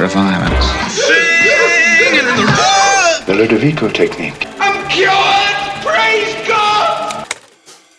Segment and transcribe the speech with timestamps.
[0.00, 0.68] ultra violence.
[3.26, 4.46] The Ludovico technique.
[4.58, 5.82] I'm cured!
[5.82, 7.26] Praise God!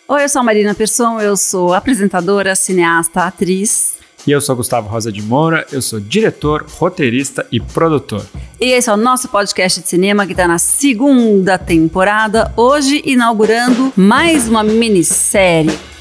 [0.08, 3.98] Oi, eu sou a Marina Persson, eu sou apresentadora, cineasta, atriz.
[4.26, 8.24] E eu sou Gustavo Rosa de Moura, eu sou diretor, roteirista e produtor.
[8.60, 13.92] E esse é o nosso podcast de cinema que está na segunda temporada, hoje inaugurando
[13.96, 15.91] mais uma minissérie.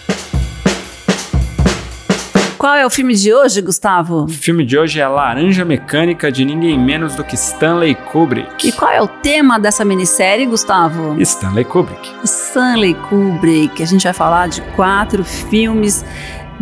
[2.61, 4.25] Qual é o filme de hoje, Gustavo?
[4.25, 8.67] O filme de hoje é Laranja Mecânica de ninguém menos do que Stanley Kubrick.
[8.67, 11.19] E qual é o tema dessa minissérie, Gustavo?
[11.19, 12.13] Stanley Kubrick.
[12.23, 13.81] Stanley Kubrick.
[13.81, 16.05] A gente vai falar de quatro filmes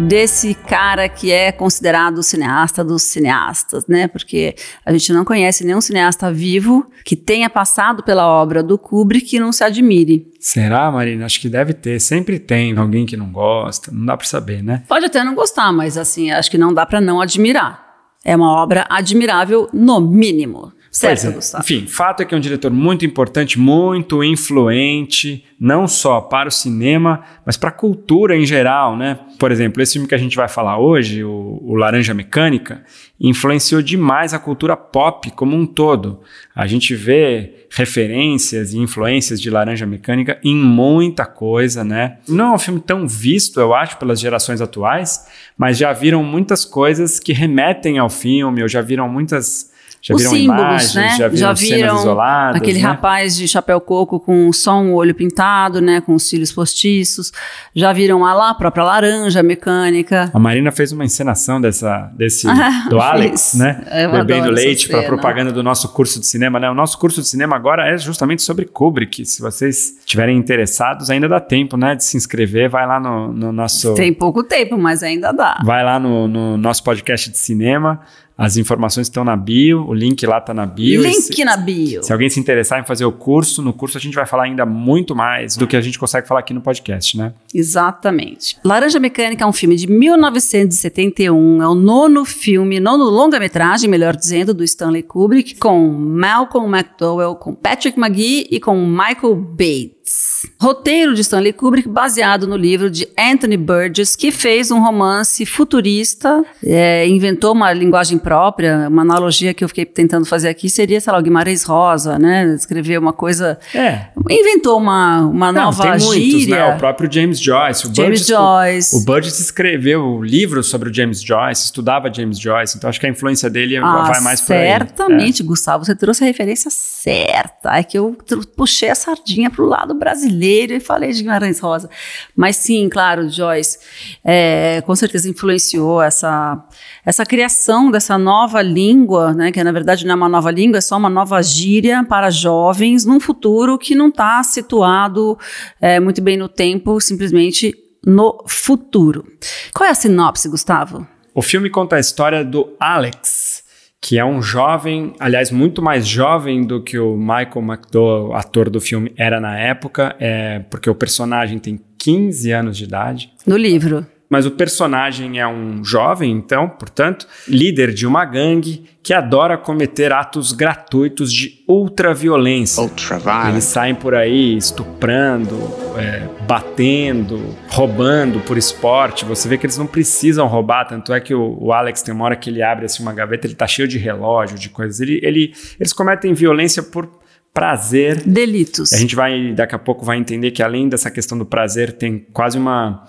[0.08, 4.08] desse cara que é considerado o cineasta dos cineastas, né?
[4.08, 9.36] Porque a gente não conhece nenhum cineasta vivo que tenha passado pela obra do Kubrick
[9.36, 10.32] e não se admire.
[10.40, 11.26] Será, Marina?
[11.26, 12.00] Acho que deve ter.
[12.00, 13.92] Sempre tem alguém que não gosta.
[13.92, 14.84] Não dá para saber, né?
[14.88, 17.88] Pode até não gostar, mas assim, acho que não dá para não admirar.
[18.24, 20.72] É uma obra admirável, no mínimo.
[20.92, 21.32] Certo, é.
[21.32, 21.64] Gustavo?
[21.64, 26.52] Enfim, fato é que é um diretor muito importante, muito influente, não só para o
[26.52, 29.20] cinema, mas para a cultura em geral, né?
[29.38, 32.84] Por exemplo, esse filme que a gente vai falar hoje, o, o, Laranja Mecânica,
[33.20, 36.22] influenciou demais a cultura pop como um todo.
[36.56, 42.18] A gente vê referências e influências de Laranja Mecânica em muita coisa, né?
[42.28, 46.66] Não é um filme tão visto, eu acho, pelas gerações atuais, mas já viram muitas
[46.66, 49.69] coisas que remetem ao filme, ou já viram muitas
[50.02, 51.10] já Os viram símbolos, imagens, né?
[51.18, 52.86] já viram, já viram isoladas, aquele né?
[52.88, 57.32] rapaz de chapéu coco com só um olho pintado, né, com os cílios postiços.
[57.76, 60.32] Já viram a lá a própria laranja mecânica.
[60.34, 63.60] A Marina fez uma encenação dessa, desse Ah, do Alex, fiz.
[63.60, 63.84] né?
[64.04, 66.70] Eu Bebendo leite para propaganda do nosso curso de cinema, né?
[66.70, 69.26] O nosso curso de cinema agora é justamente sobre Kubrick.
[69.26, 72.70] Se vocês estiverem interessados, ainda dá tempo, né, de se inscrever.
[72.70, 75.62] Vai lá no, no nosso Tem pouco tempo, mas ainda dá.
[75.66, 78.00] vai lá no, no nosso podcast de cinema.
[78.42, 81.02] As informações estão na bio, o link lá tá na bio.
[81.04, 82.02] Link se- na bio.
[82.02, 84.66] Se alguém se interessar em fazer o curso, no curso a gente vai falar ainda
[84.66, 87.34] muito mais do que a gente consegue falar aqui no podcast, né?
[87.54, 88.58] Exatamente.
[88.64, 94.54] Laranja Mecânica é um filme de 1971, é o nono filme, nono longa-metragem, melhor dizendo,
[94.54, 100.29] do Stanley Kubrick, com Malcolm McDowell, com Patrick McGee e com Michael Bates.
[100.62, 106.44] Roteiro de Stanley Kubrick baseado no livro de Anthony Burgess, que fez um romance futurista,
[106.66, 111.12] é, inventou uma linguagem própria, uma analogia que eu fiquei tentando fazer aqui seria, sei
[111.12, 112.54] lá, o Guimarães Rosa, né?
[112.56, 113.60] Escrever uma coisa...
[113.74, 114.08] É.
[114.30, 116.56] Inventou uma, uma Não, nova tem muitos, gíria.
[116.68, 116.76] né?
[116.76, 117.88] O próprio James Joyce.
[117.88, 118.96] O James Burgess, Joyce.
[118.96, 123.06] O, o Burgess escreveu livros sobre o James Joyce, estudava James Joyce, então acho que
[123.06, 124.68] a influência dele Ah, vai mais por aí.
[124.68, 124.78] É.
[124.78, 127.76] certamente, Gustavo, você trouxe a referência certa.
[127.78, 128.16] É que eu
[128.56, 131.90] puxei a sardinha pro lado brasileiro e falei de Guimarães Rosa.
[132.36, 133.80] Mas sim, claro, Joyce,
[134.24, 136.64] é, com certeza influenciou essa,
[137.06, 140.82] essa criação dessa nova língua, né, que na verdade não é uma nova língua, é
[140.82, 145.38] só uma nova gíria para jovens num futuro que não está situado
[145.82, 147.76] é, muito bem no tempo, simplesmente
[148.06, 149.26] no futuro.
[149.74, 151.08] Qual é a sinopse, Gustavo?
[151.34, 153.59] O filme conta a história do Alex,
[154.02, 158.80] que é um jovem, aliás, muito mais jovem do que o Michael McDowell, ator do
[158.80, 163.32] filme, era na época, é, porque o personagem tem 15 anos de idade.
[163.46, 164.06] No livro.
[164.30, 170.14] Mas o personagem é um jovem, então, portanto, líder de uma gangue que adora cometer
[170.14, 172.84] atos gratuitos de ultraviolência.
[172.84, 173.18] Ultra
[173.50, 175.56] Eles saem por aí estuprando,
[175.98, 179.26] é, batendo, roubando por esporte.
[179.26, 182.26] Você vê que eles não precisam roubar, tanto é que o, o Alex tem uma
[182.26, 185.00] hora que ele abre assim, uma gaveta, ele tá cheio de relógio, de coisas.
[185.00, 187.10] Ele, ele- eles cometem violência por
[187.52, 188.22] prazer.
[188.24, 188.94] Delitos.
[188.94, 192.20] A gente vai, daqui a pouco, vai entender que além dessa questão do prazer, tem
[192.32, 193.04] quase uma,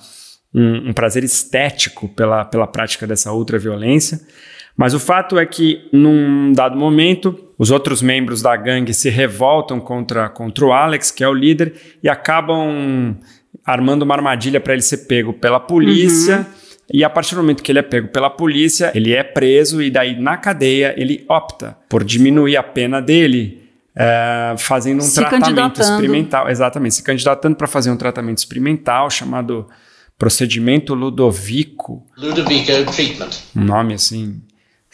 [0.55, 4.21] um, um prazer estético pela, pela prática dessa ultraviolência.
[4.77, 9.79] Mas o fato é que, num dado momento, os outros membros da gangue se revoltam
[9.79, 13.17] contra, contra o Alex, que é o líder, e acabam
[13.65, 16.47] armando uma armadilha para ele ser pego pela polícia.
[16.93, 19.91] E a partir do momento que ele é pego pela polícia, ele é preso, e
[19.91, 23.63] daí na cadeia ele opta por diminuir a pena dele,
[23.95, 26.49] eh, fazendo um Se tratamento experimental.
[26.49, 29.69] Exatamente, se candidatando para fazer um tratamento experimental chamado
[30.21, 32.07] procedimento Ludovico.
[32.15, 33.31] Ludovico treatment.
[33.57, 34.43] Um nome assim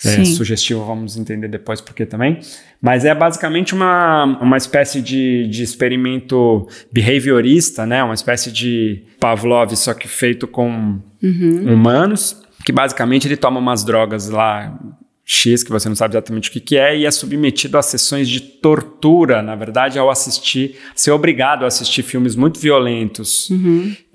[0.04, 2.38] é, sugestivo, vamos entender depois por que também.
[2.80, 8.04] Mas é basicamente uma, uma espécie de, de experimento behaviorista, né?
[8.04, 14.28] Uma espécie de Pavlov, só que feito com humanos, que basicamente ele toma umas drogas
[14.28, 14.78] lá
[15.28, 18.28] X, que você não sabe exatamente o que, que é, e é submetido a sessões
[18.28, 23.48] de tortura, na verdade, ao assistir, ser obrigado a assistir filmes muito violentos,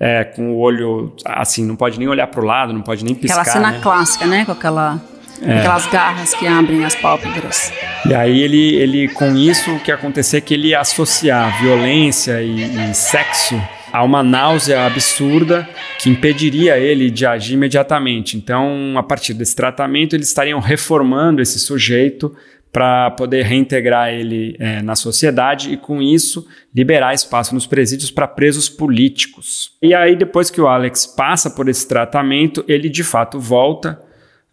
[0.00, 3.14] é, com o olho, assim, não pode nem olhar para o lado, não pode nem
[3.14, 3.80] piscar, Aquela cena né?
[3.82, 4.44] clássica, né?
[4.46, 4.98] Com aquela
[5.42, 5.58] É.
[5.58, 7.72] Aquelas garras que abrem as pálpebras.
[8.08, 12.40] E aí ele, ele com isso o que acontecia é que ele ia associar violência
[12.40, 13.60] e, e sexo
[13.92, 15.68] a uma náusea absurda
[16.00, 18.36] que impediria ele de agir imediatamente.
[18.36, 22.34] Então, a partir desse tratamento, eles estariam reformando esse sujeito
[22.72, 28.26] para poder reintegrar ele é, na sociedade e, com isso, liberar espaço nos presídios para
[28.26, 29.76] presos políticos.
[29.82, 34.00] E aí, depois que o Alex passa por esse tratamento, ele de fato volta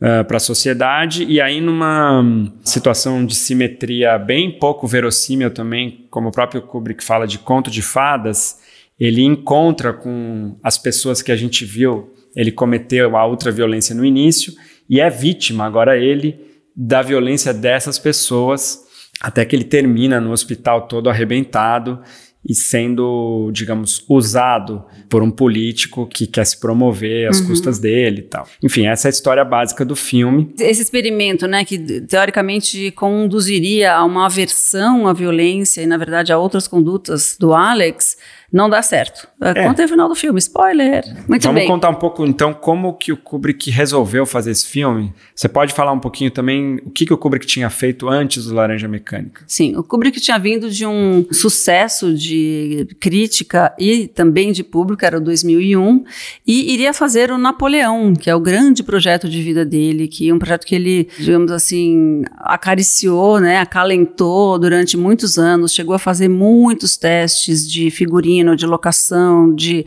[0.01, 2.21] uh, para a sociedade e aí, numa
[2.61, 7.81] situação de simetria bem pouco verossímil também, como o próprio Kubrick fala de conto de
[7.81, 8.59] fadas,
[8.99, 14.53] ele encontra com as pessoas que a gente viu, ele cometeu a ultraviolência no início
[14.89, 16.35] e é vítima agora ele
[16.75, 18.79] da violência dessas pessoas,
[19.21, 21.99] até que ele termina no hospital todo arrebentado
[22.47, 27.47] e sendo, digamos, usado por um político que quer se promover às uhum.
[27.47, 28.47] custas dele e tal.
[28.63, 30.53] Enfim, essa é a história básica do filme.
[30.57, 36.37] Esse experimento, né, que teoricamente conduziria a uma aversão à violência e, na verdade, a
[36.37, 38.15] outras condutas do Alex,
[38.51, 39.27] não dá certo.
[39.41, 39.63] É.
[39.63, 41.03] Conta o final do filme, spoiler.
[41.27, 41.67] Muito Vamos bem.
[41.67, 45.13] contar um pouco então como que o Kubrick resolveu fazer esse filme.
[45.35, 48.55] Você pode falar um pouquinho também o que, que o Kubrick tinha feito antes do
[48.55, 49.43] Laranja Mecânica?
[49.47, 55.17] Sim, o Kubrick tinha vindo de um sucesso de crítica e também de público, era
[55.17, 56.03] o 2001,
[56.45, 60.33] e iria fazer o Napoleão, que é o grande projeto de vida dele, que é
[60.33, 66.27] um projeto que ele, digamos assim, acariciou, né, acalentou durante muitos anos, chegou a fazer
[66.27, 69.85] muitos testes de figurinha de locação, de,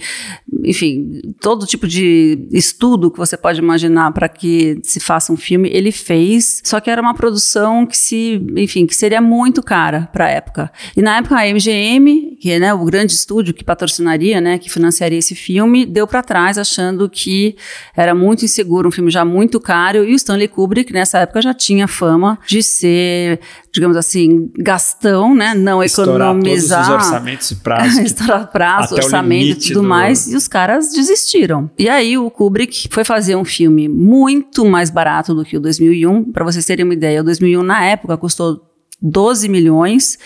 [0.64, 5.68] enfim, todo tipo de estudo que você pode imaginar para que se faça um filme,
[5.72, 6.60] ele fez.
[6.64, 10.72] Só que era uma produção que se, enfim, que seria muito cara para a época.
[10.96, 14.70] E na época a MGM, que é né, o grande estúdio que patrocinaria, né, que
[14.70, 17.56] financiaria esse filme, deu para trás achando que
[17.96, 20.04] era muito inseguro, um filme já muito caro.
[20.04, 23.40] E o Stanley Kubrick nessa época já tinha fama de ser
[23.72, 25.54] digamos assim, gastão, né?
[25.54, 26.86] Não Estourar economizar.
[26.86, 27.98] Todos os orçamentos e prazos.
[28.04, 29.88] Estourar prazo, orçamento e tudo do...
[29.88, 30.26] mais.
[30.30, 31.70] E os caras desistiram.
[31.78, 36.32] E aí o Kubrick foi fazer um filme muito mais barato do que o 2001.
[36.32, 38.62] Para vocês terem uma ideia, o 2001 na época custou
[39.00, 40.18] 12 milhões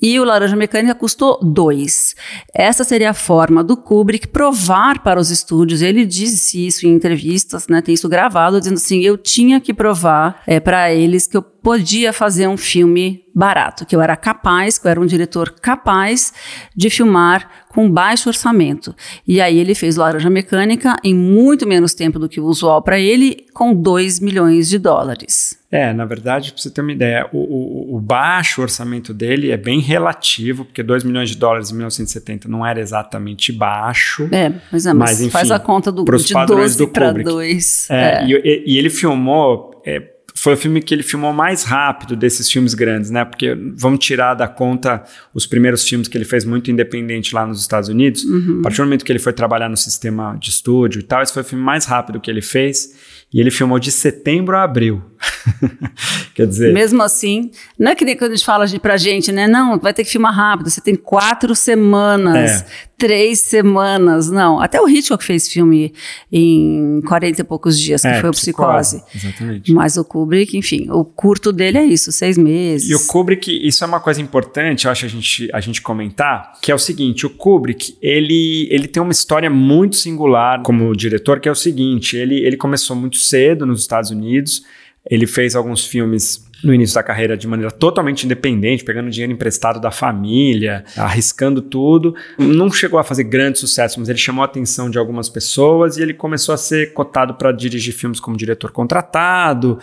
[0.00, 2.14] e o Laranja Mecânica custou dois.
[2.54, 5.82] Essa seria a forma do Kubrick provar para os estúdios.
[5.82, 7.82] Ele disse isso em entrevistas, né?
[7.82, 12.12] Tem isso gravado, dizendo assim: eu tinha que provar é, para eles que eu podia
[12.12, 16.32] fazer um filme barato, que eu era capaz, que eu era um diretor capaz
[16.74, 18.92] de filmar com baixo orçamento.
[19.24, 22.98] E aí ele fez Laranja Mecânica em muito menos tempo do que o usual para
[22.98, 25.56] ele, com 2 milhões de dólares.
[25.70, 29.56] É, na verdade, para você ter uma ideia, o, o, o, baixo orçamento dele é
[29.56, 34.28] bem relativo, porque 2 milhões de dólares em 1970 não era exatamente baixo.
[34.32, 37.90] É, mas, é, mas, mas enfim, faz a conta do, de 12 para 2.
[37.90, 38.26] É, é.
[38.26, 39.80] E, e, ele filmou...
[39.86, 43.24] É, foi o filme que ele filmou mais rápido desses filmes grandes, né?
[43.24, 45.02] Porque vamos tirar da conta
[45.34, 48.24] os primeiros filmes que ele fez muito independente lá nos Estados Unidos.
[48.24, 48.60] Uhum.
[48.60, 51.32] A partir do momento que ele foi trabalhar no sistema de estúdio e tal, esse
[51.32, 52.94] foi o filme mais rápido que ele fez.
[53.34, 55.02] E ele filmou de setembro a abril.
[56.34, 56.72] Quer dizer.
[56.72, 59.48] Mesmo assim, não é que nem quando a gente fala pra gente, né?
[59.48, 60.70] Não, vai ter que filmar rápido.
[60.70, 62.66] Você tem quatro semanas, é.
[62.96, 64.30] três semanas.
[64.30, 64.60] Não.
[64.60, 65.92] Até o Hitchcock fez filme
[66.30, 69.00] em 40 e poucos dias, que é, foi o Psicose.
[69.00, 69.18] Psicose.
[69.26, 69.72] Exatamente.
[69.72, 72.88] Mas o Kubrick, enfim, o curto dele é isso, seis meses.
[72.88, 76.52] E o Kubrick, isso é uma coisa importante, eu acho a gente, a gente comentar,
[76.62, 81.40] que é o seguinte: o Kubrick, ele, ele tem uma história muito singular como diretor,
[81.40, 84.62] que é o seguinte: ele, ele começou muito cedo nos Estados Unidos.
[85.10, 89.80] Ele fez alguns filmes no início da carreira de maneira totalmente independente, pegando dinheiro emprestado
[89.80, 92.14] da família, arriscando tudo.
[92.36, 96.02] Não chegou a fazer grande sucesso, mas ele chamou a atenção de algumas pessoas e
[96.02, 99.78] ele começou a ser cotado para dirigir filmes como diretor contratado.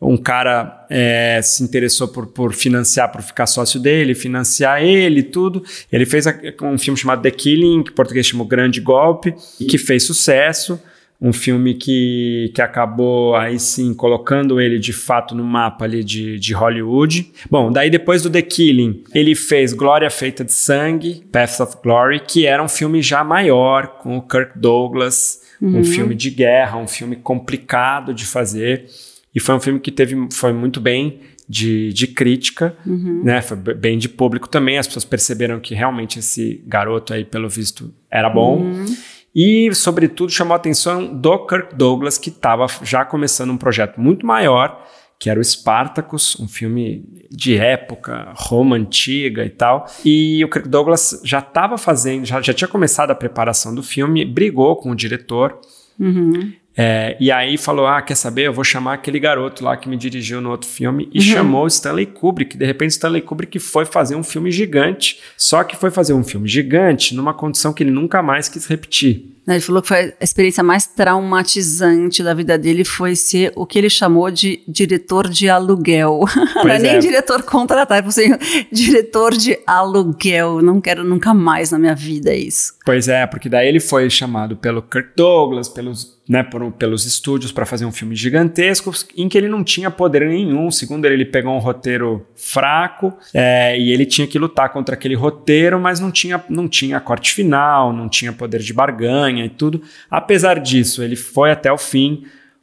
[0.00, 5.62] Um cara é, se interessou por, por financiar, por ficar sócio dele, financiar ele, tudo.
[5.92, 6.24] Ele fez
[6.62, 9.34] um filme chamado The Killing, que em português chamou Grande Golpe,
[9.68, 10.80] que fez sucesso
[11.20, 16.38] um filme que, que acabou aí sim colocando ele de fato no mapa ali de,
[16.38, 17.30] de Hollywood.
[17.50, 22.20] Bom, daí depois do The Killing, ele fez Glória Feita de Sangue, Paths of Glory,
[22.20, 25.80] que era um filme já maior, com o Kirk Douglas, uhum.
[25.80, 28.86] um filme de guerra, um filme complicado de fazer.
[29.34, 33.22] E foi um filme que teve, foi muito bem de, de crítica, uhum.
[33.24, 33.42] né?
[33.42, 34.78] Foi bem de público também.
[34.78, 38.58] As pessoas perceberam que realmente esse garoto aí, pelo visto, era bom.
[38.58, 38.86] Uhum.
[39.34, 44.26] E, sobretudo, chamou a atenção do Kirk Douglas, que estava já começando um projeto muito
[44.26, 44.84] maior,
[45.18, 49.86] que era o Spartacus, um filme de época, Roma antiga e tal.
[50.04, 54.24] E o Kirk Douglas já estava fazendo, já, já tinha começado a preparação do filme,
[54.24, 55.60] brigou com o diretor.
[55.98, 56.52] Uhum.
[56.82, 58.46] É, e aí falou: Ah, quer saber?
[58.46, 61.10] Eu vou chamar aquele garoto lá que me dirigiu no outro filme.
[61.12, 61.24] E Uhum.
[61.24, 62.56] chamou Stanley Kubrick.
[62.56, 65.20] De repente, Stanley Kubrick foi fazer um filme gigante.
[65.36, 69.26] Só que foi fazer um filme gigante numa condição que ele nunca mais quis repetir.
[69.46, 73.78] Ele falou que foi a experiência mais traumatizante da vida dele foi ser o que
[73.78, 76.20] ele chamou de diretor de aluguel.
[76.56, 76.98] Não é nem é.
[76.98, 80.62] diretor contratado, ele falou assim, diretor de aluguel.
[80.62, 82.74] Não quero nunca mais na minha vida isso.
[82.84, 87.50] Pois é, porque daí ele foi chamado pelo Kirk Douglas, pelos, né, por- pelos estúdios
[87.50, 90.70] para fazer um filme gigantesco em que ele não tinha poder nenhum.
[90.70, 95.16] Segundo ele, ele pegou um roteiro fraco é, e ele tinha que lutar contra aquele
[95.16, 99.82] roteiro, mas não tinha, não tinha corte final, não tinha poder de barganha e tudo.
[100.08, 102.22] Apesar disso, ele foi até o fim.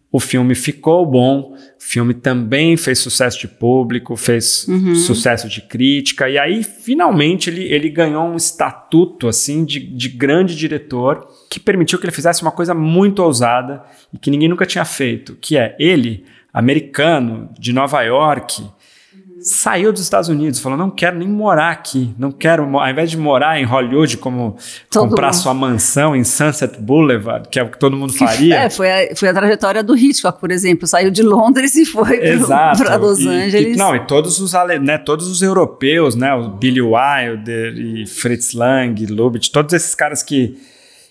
[0.09, 6.29] O filme ficou bom, o filme também fez sucesso de público, fez sucesso de crítica,
[6.29, 11.99] e aí finalmente ele, ele ganhou um estatuto assim de, de grande diretor que permitiu
[11.99, 13.83] que ele fizesse uma coisa muito ousada
[14.13, 16.23] e que ninguém nunca tinha feito, que é ele,
[16.53, 18.63] americano, de Nova York,
[19.47, 23.17] saiu dos Estados Unidos, falou: não quero nem morar aqui, não quero, ao invés de
[23.17, 24.57] morar em Hollywood, como
[24.91, 25.35] Todo comprar mundo.
[25.35, 28.55] sua mansão em Sunset Boulevard, que é o que todo mundo faria.
[28.55, 30.87] É, foi a, foi a trajetória do Hitchcock, por exemplo.
[30.87, 32.19] Saiu de Londres e foi
[32.77, 33.75] para Los E- Angeles.
[33.75, 38.53] E, não, e todos os, né, todos os europeus, né, o Billy Wilder e Fritz
[38.53, 40.57] Lang, Lubitsch, todos esses caras que,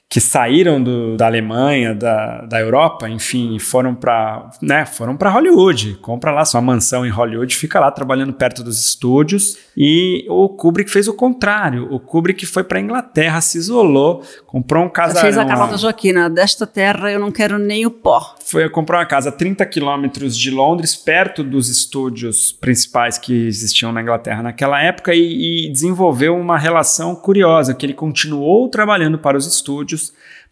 [0.09, 5.95] que saíram do- da Alemanha, da, da Europa, enfim, foram para né, foram para Hollywood.
[6.01, 9.59] Compra lá sua mansão em Hollywood, fica lá trabalhando perto dos estúdios.
[9.77, 11.89] E o Kubrick fez o contrário.
[11.93, 15.21] O Kubrick foi para Inglaterra, se isolou, comprou um casarão.
[15.23, 15.49] Fez a lá.
[15.49, 18.37] Carlota Joaquina, desta terra eu não quero nem o pó.
[18.47, 23.93] foi comprar uma casa a 30 quilômetros de Londres, perto dos estúdios principais que existiam
[23.93, 29.37] na Inglaterra naquela época, e, e desenvolveu uma relação curiosa, que ele continuou trabalhando para
[29.37, 29.96] os estúdios,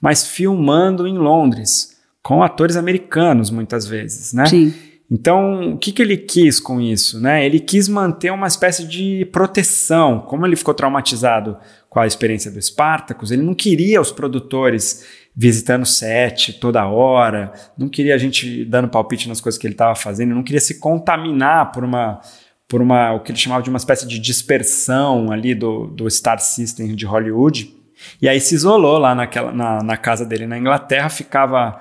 [0.04, 4.44] mas filmando em Londres, com atores americanos muitas vezes, né?
[4.44, 4.75] Sim.
[5.11, 7.18] Então, o que, que ele quis com isso?
[7.18, 7.46] Né?
[7.46, 10.20] Ele quis manter uma espécie de proteção.
[10.20, 11.56] Como ele ficou traumatizado
[11.88, 17.54] com a experiência do Spartacus, ele não queria os produtores visitando o set toda hora,
[17.78, 20.78] não queria a gente dando palpite nas coisas que ele estava fazendo, não queria se
[20.80, 22.20] contaminar por uma
[22.68, 26.40] por uma o que ele chamava de uma espécie de dispersão ali do, do Star
[26.40, 27.84] System de Hollywood.
[28.20, 31.80] E aí se isolou lá naquela, na, na casa dele na Inglaterra, ficava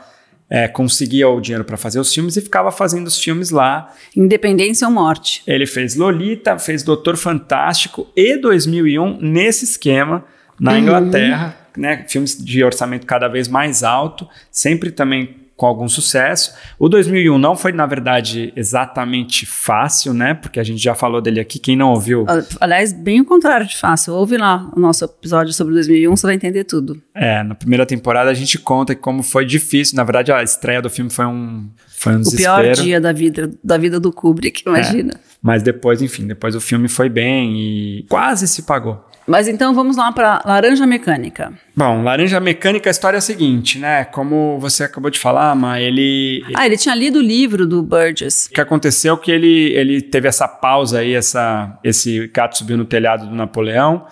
[0.50, 3.92] é, conseguia o dinheiro para fazer os filmes e ficava fazendo os filmes lá.
[4.16, 5.42] Independência ou morte.
[5.48, 10.24] Ele fez Lolita, fez Doutor Fantástico e 2001 nesse esquema
[10.60, 12.06] na Inglaterra, né?
[12.08, 16.54] Filmes de orçamento cada vez mais alto, sempre também com algum sucesso.
[16.80, 20.34] O 2001 não foi, na verdade, exatamente fácil, né?
[20.34, 21.60] Porque a gente já falou dele aqui.
[21.60, 22.26] Quem não ouviu,
[22.60, 24.14] Aliás, bem o contrário de fácil.
[24.14, 27.02] Ouve lá o nosso episódio sobre 2001, você vai entender tudo.
[27.14, 29.96] é, na primeira temporada a gente conta como foi difícil.
[29.96, 32.62] Na verdade, a estreia do filme foi um, foi um O desespero.
[32.64, 35.20] pior dia da vida, da vida do Kubrick, imagina.
[35.42, 39.04] Mas depois, enfim, depois o filme foi bem e quase se pagou.
[39.28, 41.54] Mas então vamos lá para Laranja Mecânica.
[41.76, 44.04] Bom, Laranja Mecânica, a história é a seguinte, né?
[44.06, 46.44] Como você acabou de falar, mas ele.
[46.56, 48.48] Ah, ele tinha lido o livro do Burgess.
[48.48, 52.78] O que aconteceu é que ele, ele teve essa pausa aí, essa, esse gato subiu
[52.78, 54.06] no telhado do Napoleão,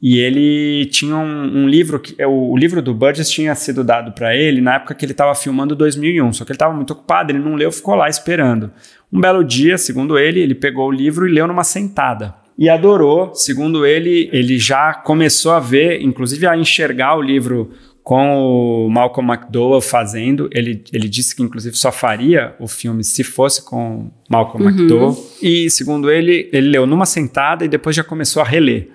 [0.00, 4.12] e ele tinha um, um livro, que o, o livro do Burgess tinha sido dado
[4.12, 7.32] para ele na época que ele estava filmando 2001, só que ele estava muito ocupado,
[7.32, 8.70] ele não leu, ficou lá esperando.
[9.12, 12.34] Um belo dia, segundo ele, ele pegou o livro e leu numa sentada.
[12.58, 17.70] E adorou, segundo ele, ele já começou a ver, inclusive a enxergar o livro
[18.02, 20.50] com o Malcolm McDowell fazendo.
[20.52, 25.16] Ele, ele disse que, inclusive, só faria o filme se fosse com Malcolm McDowell.
[25.40, 28.88] E, segundo ele, ele leu numa sentada e depois já começou a reler.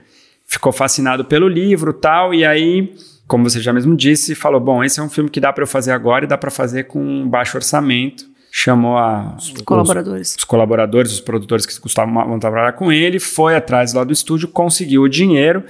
[0.45, 2.91] Ficou fascinado pelo livro tal, e aí,
[3.27, 5.67] como você já mesmo disse, falou: Bom, esse é um filme que dá para eu
[5.67, 8.25] fazer agora e dá para fazer com baixo orçamento.
[8.55, 10.35] Chamou a, os, Colaboradores.
[10.37, 14.47] os colaboradores, os produtores que gostavam de trabalhar com ele, foi atrás lá do estúdio,
[14.47, 15.63] conseguiu o dinheiro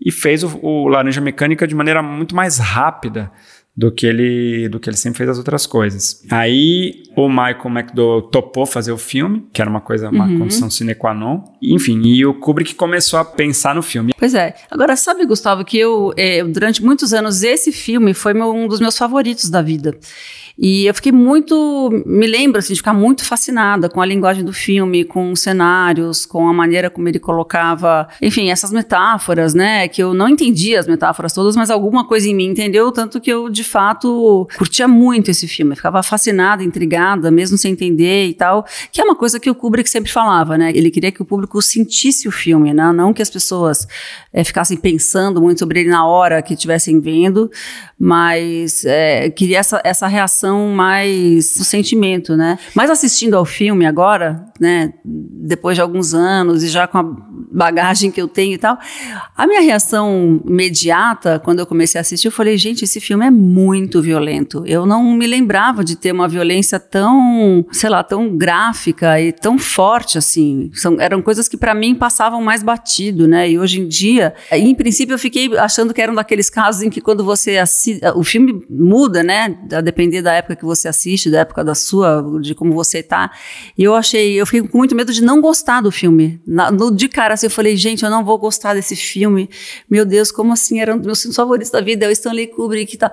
[0.00, 3.28] e fez o, o Laranja Mecânica de maneira muito mais rápida
[3.76, 6.24] do que ele do que ele sempre fez as outras coisas.
[6.30, 10.94] Aí o Michael McDowell topou fazer o filme, que era uma coisa, uma condição sine
[10.94, 11.42] qua non.
[11.60, 14.12] Enfim, e o Kubrick começou a pensar no filme.
[14.16, 14.54] Pois é.
[14.70, 18.78] Agora, sabe, Gustavo, que eu, eh, durante muitos anos, esse filme foi meu- um dos
[18.80, 19.96] meus favoritos da vida.
[20.60, 21.88] E eu fiquei muito.
[22.04, 26.26] Me lembro, assim, de ficar muito fascinada com a linguagem do filme, com os cenários,
[26.26, 28.08] com a maneira como ele colocava.
[28.20, 29.86] Enfim, essas metáforas, né?
[29.86, 33.30] Que eu não entendia as metáforas todas, mas alguma coisa em mim entendeu, tanto que
[33.30, 38.66] eu, de fato curtia muito esse filme, ficava fascinada, intrigada, mesmo sem entender e tal,
[38.90, 40.72] que é uma coisa que o Kubrick sempre falava, né?
[40.74, 42.92] Ele queria que o público sentisse o filme, né?
[42.92, 43.86] Não que as pessoas
[44.32, 47.48] é, ficassem pensando muito sobre ele na hora que estivessem vendo,
[47.96, 52.58] mas é, queria essa, essa reação mais do sentimento, né?
[52.74, 54.92] Mas assistindo ao filme agora, né?
[55.04, 57.04] Depois de alguns anos e já com a
[57.50, 58.78] bagagem que eu tenho e tal,
[59.36, 63.30] a minha reação imediata quando eu comecei a assistir, eu falei, gente, esse filme é
[63.30, 64.64] muito violento.
[64.66, 69.58] Eu não me lembrava de ter uma violência tão, sei lá, tão gráfica e tão
[69.58, 70.70] forte assim.
[70.74, 73.50] São, eram coisas que para mim passavam mais batido, né?
[73.50, 77.00] E hoje em dia, em princípio, eu fiquei achando que eram daqueles casos em que
[77.00, 79.58] quando você assiste, o filme muda, né?
[79.72, 83.30] A depender da época que você assiste, da época da sua, de como você tá.
[83.76, 86.40] E eu achei, eu fiquei com muito medo de não gostar do filme.
[86.46, 89.48] Na, no, de cara, assim, eu falei, gente, eu não vou gostar desse filme.
[89.88, 90.80] Meu Deus, como assim?
[90.80, 93.12] Era um dos meus filmes favoritos da vida, é o Stanley Kubrick e tal.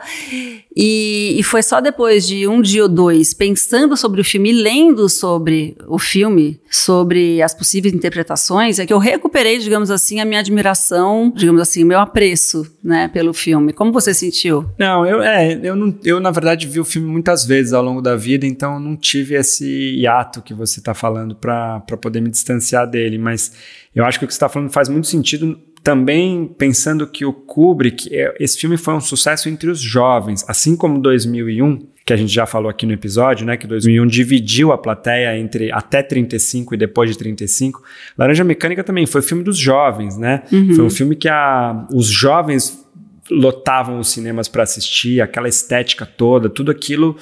[0.76, 5.08] E, e foi só depois de um dia ou dois, pensando sobre o filme, lendo
[5.08, 10.42] sobre o filme, sobre as possíveis interpretações, é que eu recuperei, digamos assim, a minha
[10.42, 13.72] admiração, digamos assim, o meu apreço, né, pelo filme.
[13.72, 14.66] Como você sentiu?
[14.78, 18.02] Não, eu, é, eu, não, eu na verdade vi o filme muitas vezes ao longo
[18.02, 22.90] da vida, então não tive esse hiato que você está falando para poder me distanciar
[22.90, 23.54] dele, mas
[23.96, 27.32] eu acho que o que você está falando faz muito sentido também pensando que o
[27.32, 32.16] Kubrick, é, esse filme foi um sucesso entre os jovens, assim como 2001, que a
[32.16, 36.74] gente já falou aqui no episódio, né, que 2001 dividiu a plateia entre até 35
[36.74, 37.84] e depois de 35.
[38.18, 40.42] Laranja Mecânica também foi filme dos jovens, né?
[40.52, 40.76] Uhum.
[40.76, 42.84] Foi um filme que a, os jovens
[43.30, 47.16] lotavam os cinemas para assistir, aquela estética toda, tudo aquilo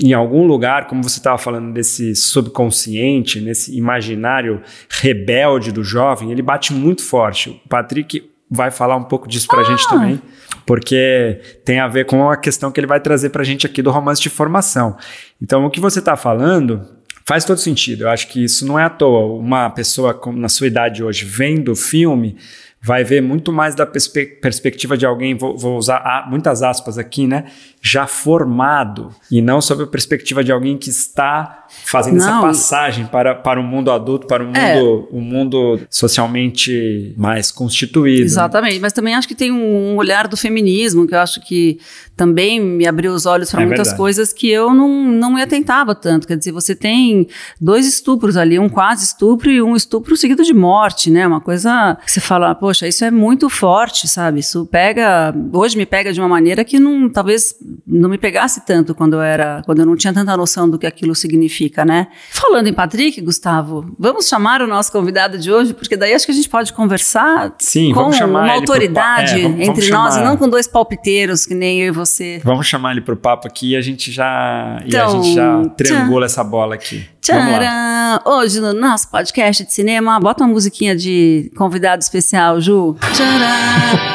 [0.00, 6.42] em algum lugar, como você estava falando desse subconsciente, nesse imaginário rebelde do jovem, ele
[6.42, 7.60] bate muito forte.
[7.64, 9.64] O Patrick vai falar um pouco disso para a ah.
[9.64, 10.22] gente também,
[10.66, 13.82] porque tem a ver com a questão que ele vai trazer para a gente aqui
[13.82, 14.96] do romance de formação.
[15.40, 16.86] Então, o que você está falando
[17.24, 18.04] faz todo sentido.
[18.04, 19.38] Eu acho que isso não é à toa.
[19.38, 22.36] Uma pessoa na sua idade hoje vendo o filme
[22.80, 27.28] vai ver muito mais da perspe perspectiva de alguém, vou, vou usar muitas aspas aqui,
[27.28, 27.44] né?
[27.84, 32.24] Já formado, e não sob a perspectiva de alguém que está fazendo não.
[32.24, 34.80] essa passagem para, para o mundo adulto, para o mundo, é.
[35.10, 38.20] o mundo socialmente mais constituído.
[38.20, 38.26] Né?
[38.26, 38.80] Exatamente, né?
[38.80, 41.78] mas também acho que tem um olhar do feminismo, que eu acho que
[42.16, 43.98] também me abriu os olhos para é muitas verdade.
[43.98, 46.26] coisas que eu não, não me atentava tanto.
[46.26, 47.26] Quer dizer, você tem
[47.60, 51.26] dois estupros ali, um quase estupro e um estupro seguido de morte, né?
[51.26, 54.40] Uma coisa que você fala, poxa, isso é muito forte, sabe?
[54.40, 57.54] Isso pega, hoje me pega de uma maneira que não, talvez
[57.86, 60.86] não me pegasse tanto quando eu era, quando eu não tinha tanta noção do que
[60.86, 62.08] aquilo significa, né?
[62.30, 66.32] Falando em Patrick, Gustavo, vamos chamar o nosso convidado de hoje, porque daí acho que
[66.32, 70.48] a gente pode conversar Sim, com uma autoridade é, vamos, entre nós, e não com
[70.48, 72.40] dois palpiteiros que nem eu e você.
[72.44, 75.64] Vamos chamar ele para o papo aqui e a gente já, então, a gente já
[75.76, 77.06] triangula essa bola aqui.
[77.20, 78.20] Tcharam!
[78.24, 82.96] Hoje no nosso podcast de cinema, bota uma musiquinha de convidado especial, Ju.
[83.12, 84.11] Tcharam!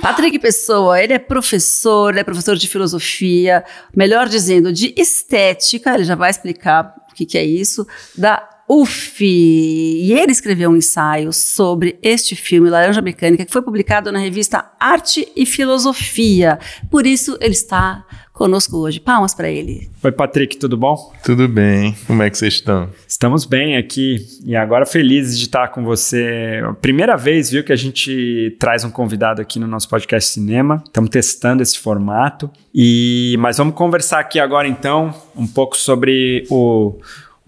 [0.00, 6.04] Patrick Pessoa, ele é professor, ele é professor de filosofia, melhor dizendo, de estética, ele
[6.04, 9.24] já vai explicar o que, que é isso, da UF.
[9.24, 14.70] E ele escreveu um ensaio sobre este filme, Laranja Mecânica, que foi publicado na revista
[14.78, 16.58] Arte e Filosofia.
[16.90, 18.04] Por isso, ele está
[18.38, 19.00] conosco hoje.
[19.00, 19.90] Palmas para ele.
[20.02, 21.12] Oi, Patrick, tudo bom?
[21.24, 21.94] Tudo bem.
[22.06, 22.88] Como é que vocês estão?
[23.06, 26.62] Estamos bem aqui e agora felizes de estar com você.
[26.80, 30.82] Primeira vez, viu, que a gente traz um convidado aqui no nosso podcast Cinema.
[30.86, 32.48] Estamos testando esse formato.
[32.72, 36.94] E mas vamos conversar aqui agora então um pouco sobre o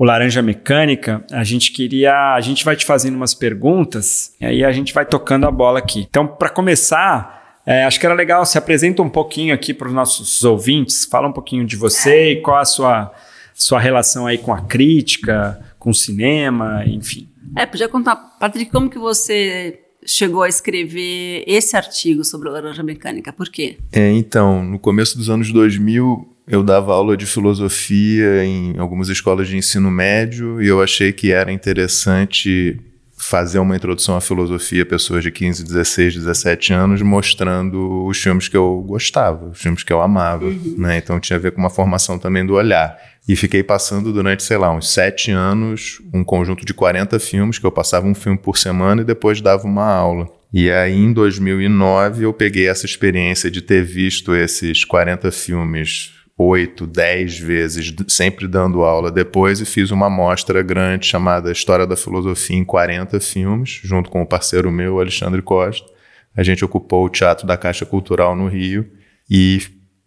[0.00, 4.64] o Laranja Mecânica, a gente queria, a gente vai te fazendo umas perguntas e aí
[4.64, 6.06] a gente vai tocando a bola aqui.
[6.08, 9.94] Então, para começar, é, acho que era legal, se apresenta um pouquinho aqui para os
[9.94, 13.12] nossos ouvintes, fala um pouquinho de você e qual a sua,
[13.54, 17.28] sua relação aí com a crítica, com o cinema, enfim.
[17.56, 22.82] É, podia contar, Patrick, como que você chegou a escrever esse artigo sobre a laranja
[22.82, 23.32] mecânica?
[23.32, 23.76] Por quê?
[23.92, 29.48] É, então, no começo dos anos 2000, eu dava aula de filosofia em algumas escolas
[29.48, 32.80] de ensino médio e eu achei que era interessante
[33.20, 38.48] fazer uma introdução à filosofia a pessoas de 15, 16, 17 anos, mostrando os filmes
[38.48, 40.46] que eu gostava, os filmes que eu amava.
[40.46, 40.76] Uhum.
[40.78, 40.96] Né?
[40.96, 42.98] Então tinha a ver com uma formação também do olhar.
[43.28, 47.66] E fiquei passando durante, sei lá, uns sete anos, um conjunto de 40 filmes, que
[47.66, 50.26] eu passava um filme por semana e depois dava uma aula.
[50.52, 56.86] E aí, em 2009, eu peguei essa experiência de ter visto esses 40 filmes oito,
[56.86, 62.56] dez vezes, sempre dando aula depois, e fiz uma mostra grande chamada História da Filosofia
[62.56, 65.86] em 40 filmes, junto com o parceiro meu, Alexandre Costa.
[66.34, 68.88] A gente ocupou o Teatro da Caixa Cultural no Rio
[69.28, 69.60] e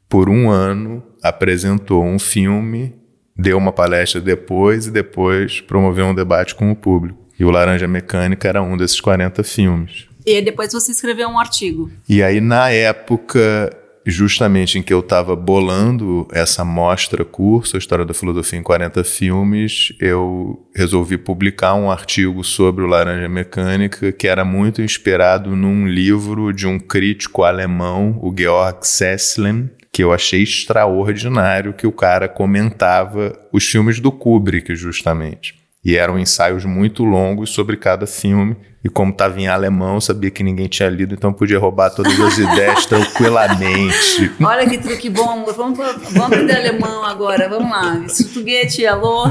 [0.10, 2.96] por um ano, apresentou um filme,
[3.38, 7.20] deu uma palestra depois e depois promoveu um debate com o público.
[7.40, 10.08] E o Laranja Mecânica era um desses 40 filmes.
[10.26, 11.92] E depois você escreveu um artigo.
[12.08, 18.06] E aí, na época, justamente em que eu estava bolando essa mostra curso, a História
[18.06, 24.28] da Filosofia em 40 Filmes, eu resolvi publicar um artigo sobre o Laranja Mecânica, que
[24.28, 30.42] era muito inspirado num livro de um crítico alemão, o Georg Sesslin, que eu achei
[30.42, 35.56] extraordinário, que o cara comentava os filmes do Kubrick, justamente.
[35.86, 38.56] E eram ensaios muito longos sobre cada filme.
[38.84, 42.38] E como estava em alemão, sabia que ninguém tinha lido, então podia roubar todas as
[42.38, 44.30] ideias tranquilamente.
[44.44, 45.46] Olha que truque bom.
[45.56, 47.48] Vamos, vamos aprender alemão agora.
[47.48, 48.04] Vamos lá.
[48.06, 49.24] Português, alô?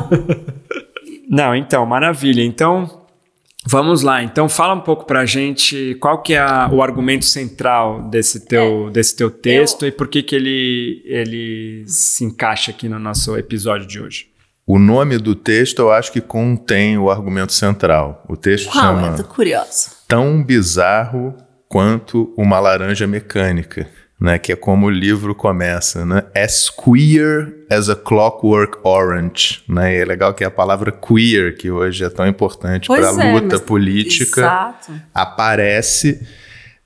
[1.29, 2.43] Não, então, maravilha.
[2.43, 3.03] Então,
[3.67, 4.23] vamos lá.
[4.23, 8.91] Então, fala um pouco pra gente qual que é a, o argumento central desse teu,
[8.91, 13.37] desse teu texto Eu- e por que que ele, ele se encaixa aqui no nosso
[13.37, 14.27] episódio de hoje.
[14.67, 18.25] O nome do texto eu acho que contém o argumento central.
[18.29, 19.17] O texto Qual chama é?
[19.17, 19.91] Tô curiosa.
[20.07, 21.35] Tão Bizarro
[21.69, 23.89] Quanto Uma Laranja Mecânica,
[24.21, 24.39] né?
[24.39, 26.05] que é como o livro começa.
[26.05, 26.23] Né?
[26.37, 29.63] As queer as a clockwork orange.
[29.69, 29.97] Né?
[29.97, 33.33] E é legal que a palavra queer, que hoje é tão importante para a é,
[33.33, 34.93] luta política, Exato.
[35.15, 36.21] aparece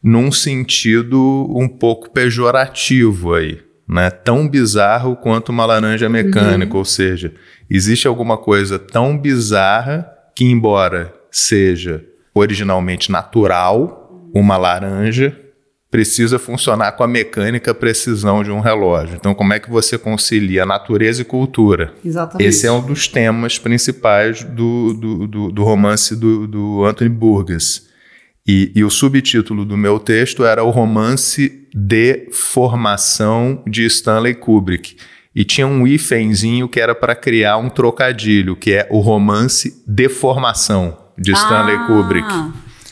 [0.03, 4.11] num sentido um pouco pejorativo aí, né?
[4.11, 7.33] Tão bizarro quanto uma laranja mecânica, ou seja,
[7.71, 15.37] existe alguma coisa tão bizarra que embora seja originalmente natural, uma laranja
[15.91, 19.17] precisa funcionar com a mecânica precisão de um relógio.
[19.17, 21.95] Então, como é que você concilia natureza e cultura?
[22.05, 22.47] Exatamente.
[22.47, 27.87] Esse é um dos temas principais do, do, do, do romance do, do Anthony Burgess.
[28.47, 34.97] E, e o subtítulo do meu texto era o romance de formação de Stanley Kubrick.
[35.35, 40.09] E tinha um hífenzinho que era para criar um trocadilho, que é o romance de
[40.09, 42.29] formação de Stanley Ah, Kubrick.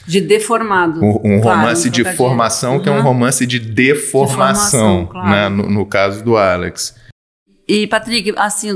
[0.06, 1.00] De deformado.
[1.02, 3.02] Um, um Claro, romance um de formação que é um Uhum.
[3.02, 5.28] romance de deformação, Deformação, claro.
[5.30, 6.94] né, no, no caso do Alex.
[7.66, 8.68] E, Patrick, assim,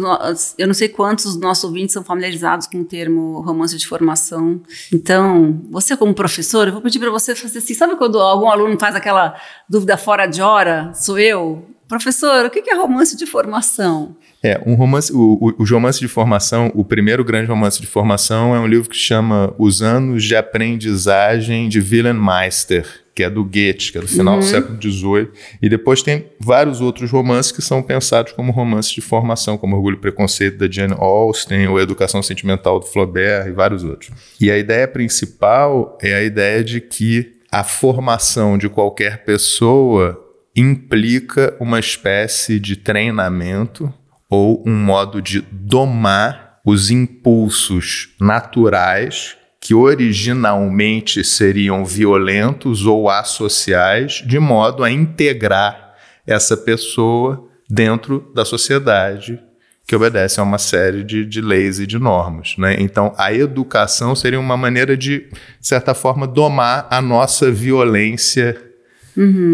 [0.56, 4.62] eu não sei quantos dos nossos ouvintes são familiarizados com o termo romance de formação.
[4.92, 8.78] Então, você como professor, eu vou pedir para você fazer assim, sabe quando algum aluno
[8.78, 9.36] faz aquela
[9.68, 10.92] dúvida fora de hora?
[10.94, 11.66] Sou eu?
[11.86, 14.14] Professor, o que é romance de formação?
[14.42, 18.54] É, um romance, o, o, os romances de formação, o primeiro grande romance de formação
[18.54, 22.86] é um livro que chama Os Anos de Aprendizagem de Wilhelm Meister,
[23.18, 25.28] que é do Goethe, que é do final do século XVIII.
[25.60, 29.96] E depois tem vários outros romances que são pensados como romances de formação, como Orgulho
[29.96, 34.12] e Preconceito da Jane Austen, ou Educação Sentimental do Flaubert e vários outros.
[34.40, 40.16] E a ideia principal é a ideia de que a formação de qualquer pessoa
[40.54, 43.92] implica uma espécie de treinamento
[44.30, 54.38] ou um modo de domar os impulsos naturais que originalmente seriam violentos ou associais, de
[54.38, 55.94] modo a integrar
[56.26, 59.40] essa pessoa dentro da sociedade
[59.86, 62.54] que obedece a uma série de, de leis e de normas.
[62.58, 62.76] Né?
[62.78, 68.54] Então, a educação seria uma maneira de, de certa forma, domar a nossa violência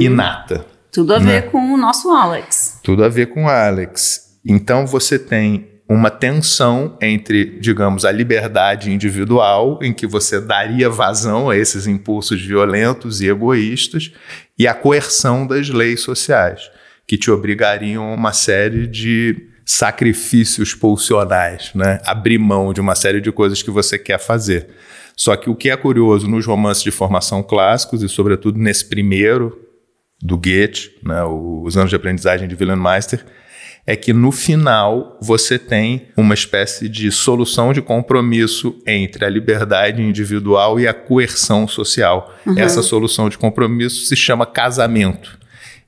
[0.00, 0.66] inata.
[0.92, 1.40] Tudo a Né?
[1.40, 2.80] ver com o nosso Alex.
[2.82, 4.36] Tudo a ver com Alex.
[4.44, 11.50] Então você tem uma tensão entre, digamos, a liberdade individual, em que você daria vazão
[11.50, 14.12] a esses impulsos violentos e egoístas,
[14.58, 16.70] e a coerção das leis sociais,
[17.06, 22.00] que te obrigariam a uma série de sacrifícios pulsionais, né?
[22.04, 24.68] Abrir mão de uma série de coisas que você quer fazer.
[25.16, 29.60] Só que o que é curioso nos romances de formação clássicos, e sobretudo nesse primeiro,
[30.20, 33.24] do Goethe, né, os anos de aprendizagem de Wilhelm Meister,
[33.86, 40.02] é que no final você tem uma espécie de solução de compromisso entre a liberdade
[40.02, 42.34] individual e a coerção social.
[42.56, 45.38] Essa solução de compromisso se chama casamento.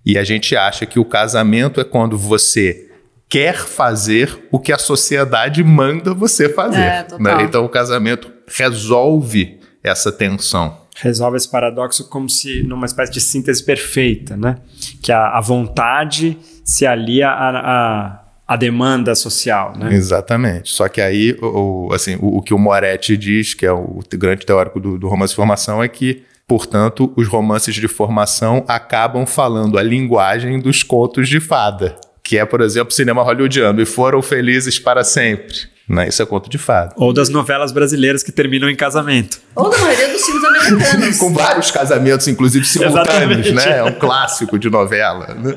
[0.05, 2.91] E a gente acha que o casamento é quando você
[3.29, 6.79] quer fazer o que a sociedade manda você fazer.
[6.79, 7.43] É, né?
[7.43, 10.81] Então o casamento resolve essa tensão.
[10.97, 14.57] resolve esse paradoxo como se numa espécie de síntese perfeita, né?
[15.03, 19.95] Que a, a vontade se alia à, à, à demanda social, né?
[19.95, 20.71] Exatamente.
[20.71, 24.45] Só que aí, o, assim, o, o que o Moretti diz, que é o grande
[24.45, 29.79] teórico do, do romance de formação, é que, portanto, os romances de formação acabam falando
[29.79, 34.21] a linguagem dos contos de fada, que é, por exemplo, o cinema hollywoodiano, e foram
[34.21, 35.77] felizes para sempre.
[35.89, 36.09] Né?
[36.09, 36.93] Isso é conto de fada.
[36.97, 39.41] Ou das novelas brasileiras que terminam em casamento.
[39.55, 41.19] Ou da maioria dos filmes americanos.
[41.19, 43.53] Com vários casamentos, inclusive simultâneos, Exatamente.
[43.53, 43.79] né?
[43.79, 45.33] É um clássico de novela.
[45.35, 45.57] Né?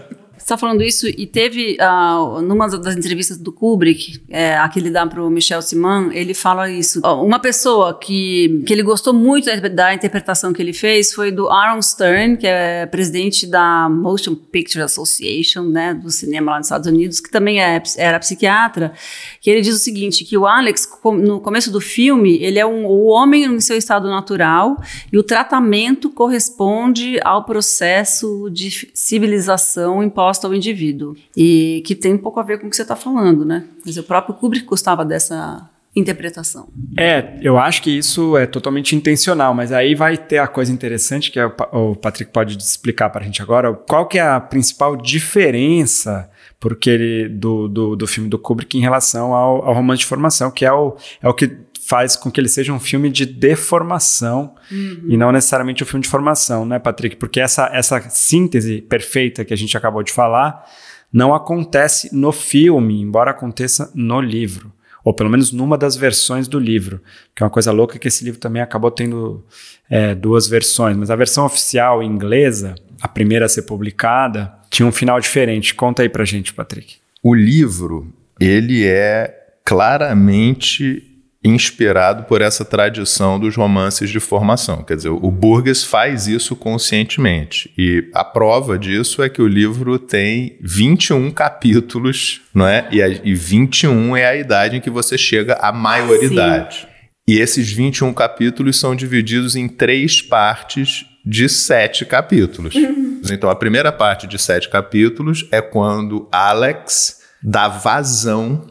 [0.49, 4.89] Está falando isso e teve, uh, numa das entrevistas do Kubrick, é, a que ele
[4.89, 7.01] dá para o Michel Siman, ele fala isso.
[7.01, 11.49] Uma pessoa que, que ele gostou muito da, da, interpretação que ele fez foi do
[11.49, 16.87] Aaron Stern, que é presidente da Motion Picture Association, né, do cinema lá nos Estados
[16.87, 18.93] Unidos, que também é, era psiquiatra,
[19.39, 20.89] que ele diz o seguinte, que o Alex,
[21.21, 24.81] no começo do filme, ele é um, o homem no seu estado natural
[25.11, 31.15] e o tratamento corresponde ao processo de civilização imposta ao indivíduo.
[31.35, 33.65] E que tem um pouco a ver com o que você está falando, né?
[33.85, 36.69] Mas o próprio Kubrick gostava dessa interpretação.
[36.97, 41.31] É, eu acho que isso é totalmente intencional, mas aí vai ter a coisa interessante
[41.31, 43.73] que é o Patrick pode explicar para a gente agora.
[43.73, 48.81] Qual que é a principal diferença porque ele, do, do, do filme do Kubrick em
[48.81, 51.47] relação ao, ao romance de formação, que é o, é o que
[51.89, 55.05] faz com que ele seja um filme de deformação uhum.
[55.07, 57.15] e não necessariamente um filme de formação, né, Patrick?
[57.15, 60.63] Porque essa, essa síntese perfeita que a gente acabou de falar
[61.11, 64.71] não acontece no filme, embora aconteça no livro.
[65.03, 67.01] Ou pelo menos numa das versões do livro.
[67.35, 69.43] Que é uma coisa louca que esse livro também acabou tendo
[69.89, 70.95] é, duas versões.
[70.95, 75.73] Mas a versão oficial inglesa, a primeira a ser publicada, tinha um final diferente.
[75.73, 76.97] Conta aí pra gente, Patrick.
[77.23, 81.08] O livro, ele é claramente
[81.43, 84.83] inspirado por essa tradição dos romances de formação.
[84.83, 87.71] Quer dizer, o Burgess faz isso conscientemente.
[87.77, 92.87] E a prova disso é que o livro tem 21 capítulos, não é?
[92.91, 96.81] E, a, e 21 é a idade em que você chega à maioridade.
[96.81, 96.87] Sim.
[97.27, 102.73] E esses 21 capítulos são divididos em três partes de sete capítulos.
[102.75, 103.21] Uhum.
[103.31, 108.65] Então, a primeira parte de sete capítulos é quando Alex dá vazão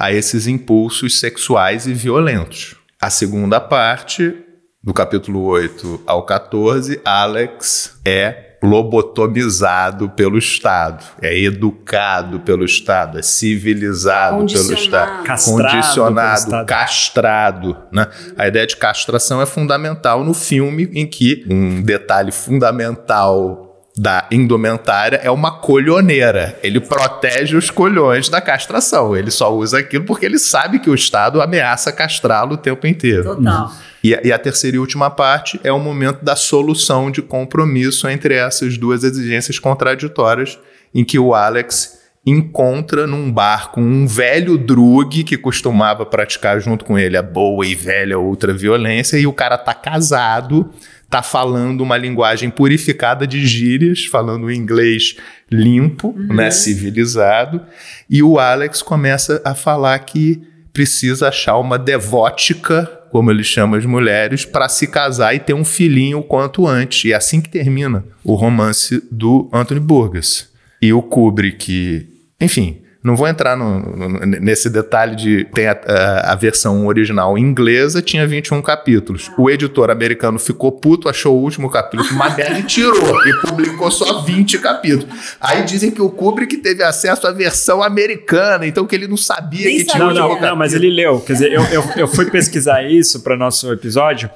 [0.00, 2.74] a esses impulsos sexuais e violentos.
[2.98, 4.34] A segunda parte,
[4.82, 13.22] do capítulo 8 ao 14, Alex é lobotomizado pelo Estado, é educado pelo Estado, é
[13.22, 16.66] civilizado pelo Estado, castrado condicionado, Estado.
[16.66, 17.76] castrado.
[17.92, 18.06] Né?
[18.38, 23.69] A ideia de castração é fundamental no filme, em que um detalhe fundamental
[24.00, 26.58] da indumentária é uma colhoneira.
[26.62, 29.14] Ele protege os colhões da castração.
[29.14, 33.36] Ele só usa aquilo porque ele sabe que o Estado ameaça castrá-lo o tempo inteiro.
[33.36, 33.70] Total.
[34.02, 38.08] E a, e a, terceira e última parte é o momento da solução de compromisso
[38.08, 40.58] entre essas duas exigências contraditórias,
[40.94, 46.86] em que o Alex encontra num bar com um velho drug que costumava praticar junto
[46.86, 50.70] com ele a boa e velha ultraviolência, e o cara tá casado
[51.10, 55.16] tá falando uma linguagem purificada de gírias, falando inglês
[55.50, 56.34] limpo, uhum.
[56.34, 57.60] né, civilizado,
[58.08, 60.40] e o Alex começa a falar que
[60.72, 65.64] precisa achar uma devótica, como ele chama as mulheres, para se casar e ter um
[65.64, 67.04] filhinho o quanto antes.
[67.04, 70.48] E é assim que termina o romance do Anthony Burgess.
[70.80, 72.06] E o Kubrick,
[72.40, 77.38] enfim, não vou entrar no, no, nesse detalhe de tem a, a, a, versão original
[77.38, 79.30] inglesa tinha 21 capítulos.
[79.38, 83.90] O editor americano ficou puto, achou o último capítulo uma merda e tirou e publicou
[83.90, 85.36] só 20 capítulos.
[85.40, 89.64] Aí dizem que o Kubrick teve acesso à versão americana, então que ele não sabia
[89.64, 91.20] Nem que tinha não, não, não, mas ele leu.
[91.20, 94.28] Quer dizer, eu, eu, eu fui pesquisar isso para nosso episódio.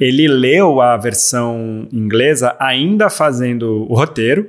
[0.00, 4.48] Ele leu a versão inglesa ainda fazendo o roteiro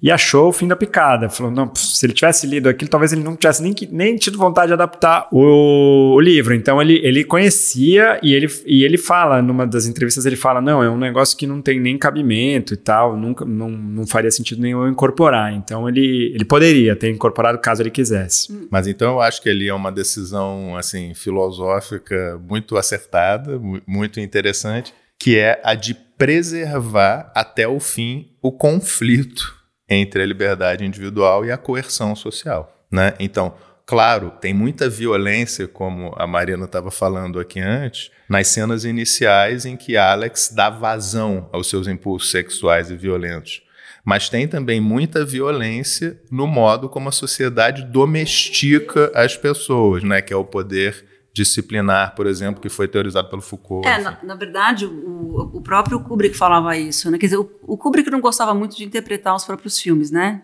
[0.00, 1.28] e achou o fim da picada.
[1.28, 4.68] Falou, não, se ele tivesse lido aquilo, talvez ele não tivesse nem, nem tido vontade
[4.68, 6.54] de adaptar o, o, livro.
[6.54, 10.82] Então ele, ele conhecia e ele, e ele fala, numa das entrevistas, ele fala: não,
[10.82, 14.62] é um negócio que não tem nem cabimento e tal, nunca, não, não faria sentido
[14.62, 15.52] nenhum incorporar.
[15.52, 18.68] Então ele, ele poderia ter incorporado caso ele quisesse.
[18.70, 24.94] Mas então eu acho que ele é uma decisão assim filosófica muito acertada, muito interessante,
[25.18, 29.57] que é a de preservar até o fim o conflito
[29.88, 32.76] entre a liberdade individual e a coerção social.
[32.90, 33.14] Né?
[33.18, 33.54] Então,
[33.86, 39.76] claro, tem muita violência, como a Marina estava falando aqui antes, nas cenas iniciais em
[39.76, 43.62] que Alex dá vazão aos seus impulsos sexuais e violentos.
[44.04, 50.22] Mas tem também muita violência no modo como a sociedade domestica as pessoas, né?
[50.22, 51.07] que é o poder
[51.38, 53.86] disciplinar, por exemplo, que foi teorizado pelo Foucault.
[53.86, 57.18] É, na, na, verdade, o, o próprio Kubrick falava isso, né?
[57.18, 60.42] Quer dizer, o, o Kubrick não gostava muito de interpretar os próprios filmes, né?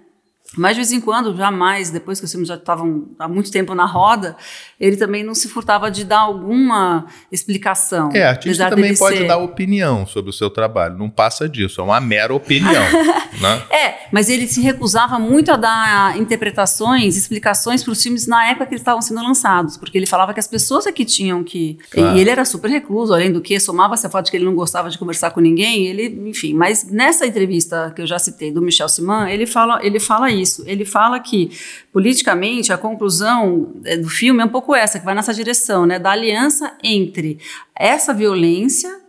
[0.57, 3.75] Mas de vez em quando, jamais, depois que os filmes já estavam há muito tempo
[3.75, 4.37] na roda,
[4.79, 8.11] ele também não se furtava de dar alguma explicação.
[8.13, 9.27] É, artista também pode ser...
[9.27, 12.83] dar opinião sobre o seu trabalho, não passa disso, é uma mera opinião.
[13.41, 13.63] né?
[13.71, 18.67] É, mas ele se recusava muito a dar interpretações, explicações para os filmes na época
[18.67, 21.79] que eles estavam sendo lançados, porque ele falava que as pessoas é que tinham que.
[21.91, 22.17] Claro.
[22.17, 24.55] E ele era super recluso, além do que, somava-se a foto de que ele não
[24.55, 26.55] gostava de conversar com ninguém, ele, enfim.
[26.55, 30.65] Mas nessa entrevista que eu já citei do Michel Siman, ele fala, ele fala isso.
[30.67, 31.51] Ele fala que,
[31.93, 35.99] politicamente, a conclusão é, do filme é um pouco essa, que vai nessa direção, né?
[35.99, 37.39] Da aliança entre
[37.75, 39.05] essa violência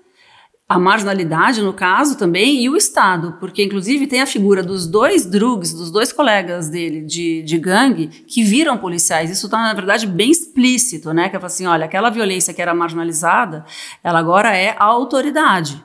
[0.67, 5.23] a marginalidade, no caso, também, e o Estado, porque inclusive tem a figura dos dois
[5.23, 9.29] drugs, dos dois colegas dele de, de gangue, que viram policiais.
[9.29, 11.29] Isso está, na verdade, bem explícito, né?
[11.29, 13.63] Que é assim: olha, aquela violência que era marginalizada,
[14.03, 15.83] ela agora é a autoridade.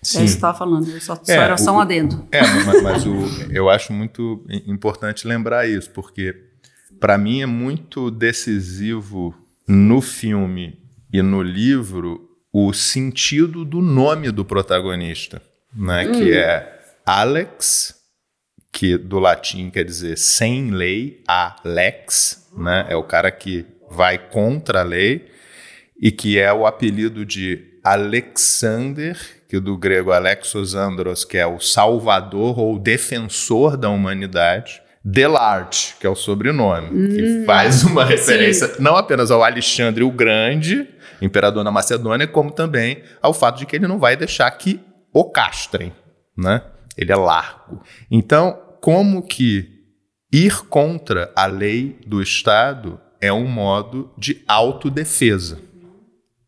[0.00, 0.20] Sim.
[0.20, 2.26] É isso que estava falando, só, é, só era só um adendo.
[2.30, 6.34] É, mas, mas o, eu acho muito importante lembrar isso, porque
[7.00, 9.34] para mim é muito decisivo
[9.66, 10.78] no filme
[11.12, 15.42] e no livro o sentido do nome do protagonista,
[15.74, 16.06] né?
[16.06, 16.12] Hum.
[16.12, 17.94] Que é Alex,
[18.72, 22.86] que do latim quer dizer sem lei, Alex, né?
[22.88, 25.28] É o cara que vai contra a lei
[26.00, 31.58] e que é o apelido de Alexander, que do grego Alexos Andros, que é o
[31.58, 34.82] salvador ou defensor da humanidade.
[35.02, 38.82] Delarte, que é o sobrenome, hum, que faz uma referência sim.
[38.82, 40.86] não apenas ao Alexandre o Grande,
[41.22, 44.80] imperador na Macedônia, como também ao fato de que ele não vai deixar que
[45.14, 45.94] o castrem,
[46.36, 46.62] né?
[46.96, 47.80] Ele é largo.
[48.10, 49.68] Então, como que
[50.32, 55.58] ir contra a lei do Estado é um modo de autodefesa?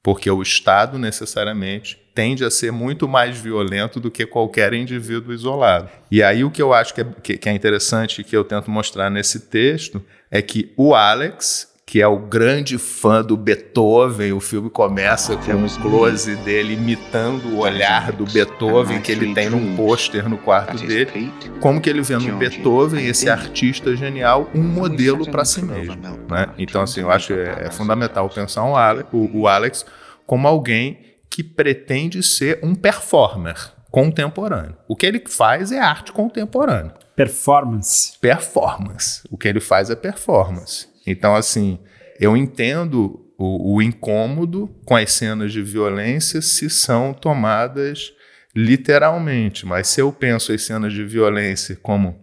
[0.03, 5.89] Porque o Estado necessariamente tende a ser muito mais violento do que qualquer indivíduo isolado.
[6.11, 7.05] E aí o que eu acho que é,
[7.39, 12.07] que é interessante que eu tento mostrar nesse texto é que o Alex que é
[12.07, 14.33] o grande fã do Beethoven.
[14.33, 19.51] O filme começa com um close dele imitando o olhar do Beethoven que ele tem
[19.51, 21.33] num pôster no quarto dele.
[21.59, 25.97] Como que ele vê no Beethoven, esse artista genial, um modelo para si mesmo.
[26.29, 26.47] Né?
[26.59, 29.85] Então, assim, eu acho é, é fundamental pensar um Alex, o, o Alex
[30.25, 34.77] como alguém que pretende ser um performer contemporâneo.
[34.89, 36.95] O que ele faz é arte contemporânea.
[37.15, 38.19] Performance.
[38.21, 39.23] Performance.
[39.31, 40.89] O que ele faz é performance.
[41.07, 41.79] Então, assim,
[42.19, 48.13] eu entendo o, o incômodo com as cenas de violência se são tomadas
[48.55, 52.19] literalmente, mas se eu penso as cenas de violência como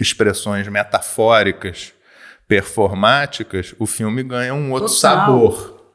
[0.00, 1.92] expressões metafóricas,
[2.46, 5.16] performáticas, o filme ganha um outro Total.
[5.16, 5.92] sabor.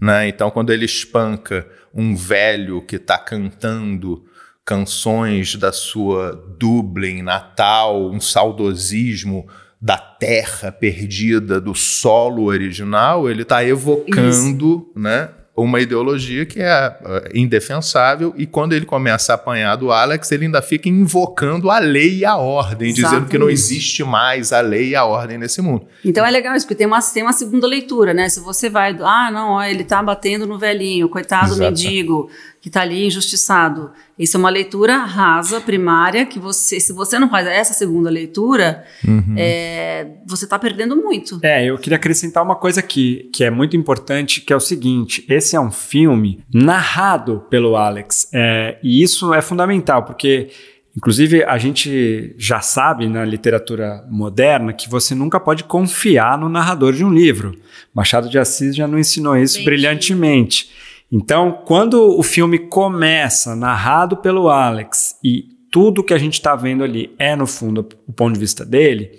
[0.00, 0.28] Né?
[0.28, 1.66] Então, quando ele espanca
[1.96, 4.24] um velho que está cantando
[4.64, 9.48] canções da sua Dublin natal, um saudosismo
[9.80, 17.30] da terra perdida, do solo original, ele está evocando né, uma ideologia que é uh,
[17.34, 22.18] indefensável e quando ele começa a apanhar do Alex, ele ainda fica invocando a lei
[22.18, 22.94] e a ordem, Exatamente.
[22.94, 25.86] dizendo que não existe mais a lei e a ordem nesse mundo.
[26.04, 28.28] Então é legal isso, porque tem uma, tem uma segunda leitura, né?
[28.28, 31.60] Se você vai, ah, não, ó, ele está batendo no velhinho, coitado Exato.
[31.60, 32.30] mendigo,
[32.66, 33.92] que está ali injustiçado.
[34.18, 38.84] Isso é uma leitura rasa, primária, que você, se você não faz essa segunda leitura,
[39.06, 39.36] uhum.
[39.38, 41.38] é, você está perdendo muito.
[41.44, 45.24] É, eu queria acrescentar uma coisa aqui, que é muito importante, que é o seguinte:
[45.28, 48.28] esse é um filme narrado pelo Alex.
[48.34, 50.50] É, e isso é fundamental, porque
[50.96, 56.94] Inclusive, a gente já sabe na literatura moderna que você nunca pode confiar no narrador
[56.94, 57.54] de um livro.
[57.94, 59.70] Machado de Assis já nos ensinou isso Entendi.
[59.70, 60.70] brilhantemente.
[61.10, 66.82] Então, quando o filme começa, narrado pelo Alex, e tudo que a gente está vendo
[66.82, 69.12] ali é, no fundo, o ponto de vista dele,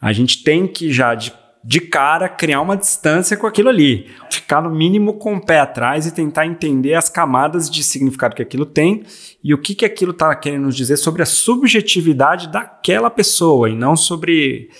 [0.00, 4.10] a gente tem que já de, de cara criar uma distância com aquilo ali.
[4.30, 8.42] Ficar no mínimo com o pé atrás e tentar entender as camadas de significado que
[8.42, 9.02] aquilo tem
[9.42, 13.74] e o que, que aquilo está querendo nos dizer sobre a subjetividade daquela pessoa e
[13.74, 14.70] não sobre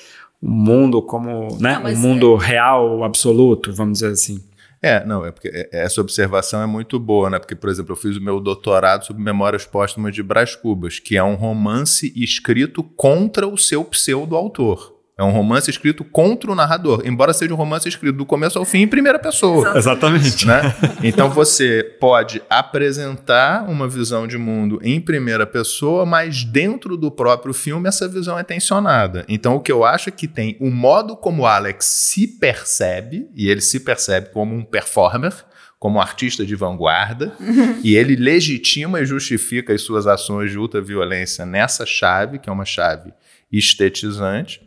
[0.41, 2.47] o mundo como né, não, um mundo é...
[2.47, 4.41] real, absoluto, vamos dizer assim.
[4.85, 7.39] É, não, é porque é, essa observação é muito boa, né?
[7.39, 11.17] Porque, por exemplo, eu fiz o meu doutorado sobre Memórias Póstumas de Brás Cubas, que
[11.17, 14.94] é um romance escrito contra o seu pseudo-autor.
[15.17, 18.65] É um romance escrito contra o narrador, embora seja um romance escrito do começo ao
[18.65, 19.79] fim em primeira pessoa.
[19.79, 20.45] Exatamente.
[20.45, 20.75] Né?
[21.05, 27.55] Então você pode apresentar uma visão de mundo em primeira pessoa, mas dentro do próprio
[27.55, 29.25] filme essa visão é tensionada.
[29.29, 33.49] Então o que eu acho é que tem o modo como Alex se percebe, e
[33.49, 35.33] ele se percebe como um performer,
[35.79, 37.33] como um artista de vanguarda,
[37.85, 42.65] e ele legitima e justifica as suas ações de ultraviolência nessa chave, que é uma
[42.65, 43.13] chave
[43.53, 44.64] estetizante.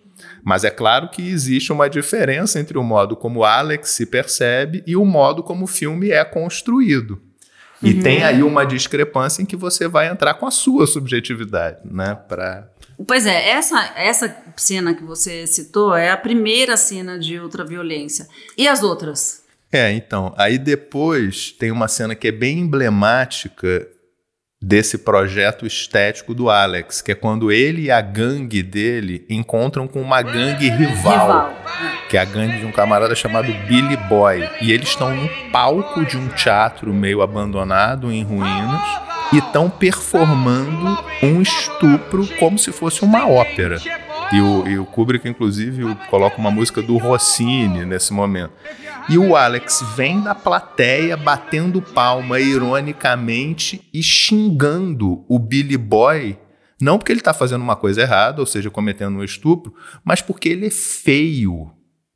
[0.47, 4.95] Mas é claro que existe uma diferença entre o modo como Alex se percebe e
[4.95, 7.21] o modo como o filme é construído.
[7.83, 8.01] E uhum.
[8.01, 12.17] tem aí uma discrepância em que você vai entrar com a sua subjetividade, né?
[12.29, 12.65] Pra...
[13.05, 18.25] Pois é, essa, essa cena que você citou é a primeira cena de ultraviolência.
[18.57, 19.43] E as outras?
[19.69, 23.85] É, então, aí depois tem uma cena que é bem emblemática
[24.68, 30.01] desse projeto estético do Alex, que é quando ele e a gangue dele encontram com
[30.01, 31.57] uma gangue rival, Rival.
[32.09, 34.45] que é a gangue de um camarada chamado Billy Boy.
[34.59, 38.82] E eles estão no palco de um teatro meio abandonado, em ruínas,
[39.32, 43.78] e estão performando um estupro como se fosse uma ópera.
[44.34, 48.51] E o, e o Kubrick, inclusive, coloca uma música do Rossini nesse momento.
[49.09, 56.37] E o Alex vem da plateia batendo palma ironicamente e xingando o Billy Boy,
[56.79, 60.49] não porque ele está fazendo uma coisa errada, ou seja, cometendo um estupro, mas porque
[60.49, 61.71] ele é feio.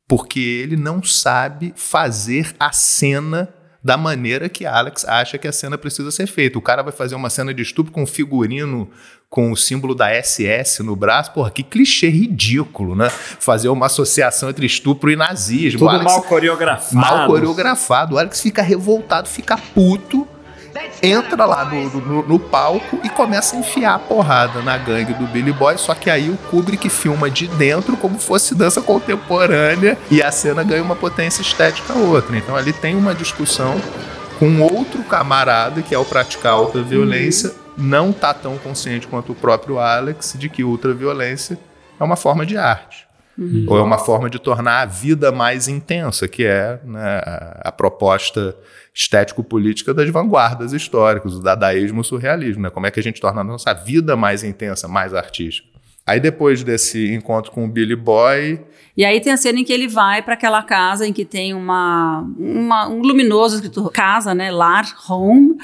[0.06, 3.48] Porque ele não sabe fazer a cena
[3.82, 6.58] da maneira que Alex acha que a cena precisa ser feita.
[6.58, 8.88] O cara vai fazer uma cena de estupro com um figurino
[9.28, 11.32] com o símbolo da SS no braço.
[11.32, 13.08] Porra, que clichê ridículo, né?
[13.10, 15.80] Fazer uma associação entre estupro e nazismo.
[15.80, 16.94] Tudo Alex- mal coreografado.
[16.96, 18.14] mal coreografado.
[18.14, 20.28] O Alex fica revoltado, fica puto,
[21.02, 25.26] entra lá no, no- no palco e começa a enfiar a porrada na gangue do
[25.26, 25.76] Billy Boy.
[25.78, 30.62] Só que aí o Kubrick filma de dentro como fosse dança contemporânea e a cena
[30.62, 32.36] ganha uma potência estética outra.
[32.36, 33.80] Então ali tem uma discussão
[34.38, 37.52] com outro camarada que é o praticar alta violência.
[37.76, 41.58] Não tá tão consciente quanto o próprio Alex de que ultraviolência
[41.98, 43.06] é uma forma de arte.
[43.66, 47.72] Ou é uma forma de tornar a vida mais intensa, que é né, a, a
[47.72, 48.54] proposta
[48.94, 52.62] estético-política das vanguardas históricas, o dadaísmo o surrealismo.
[52.62, 52.70] Né?
[52.70, 55.68] Como é que a gente torna a nossa vida mais intensa, mais artística?
[56.06, 58.60] Aí depois desse encontro com o Billy Boy,
[58.96, 61.54] E aí tem a cena em que ele vai para aquela casa em que tem
[61.54, 65.56] uma, uma- um luminoso escritor, casa, né, lar, home,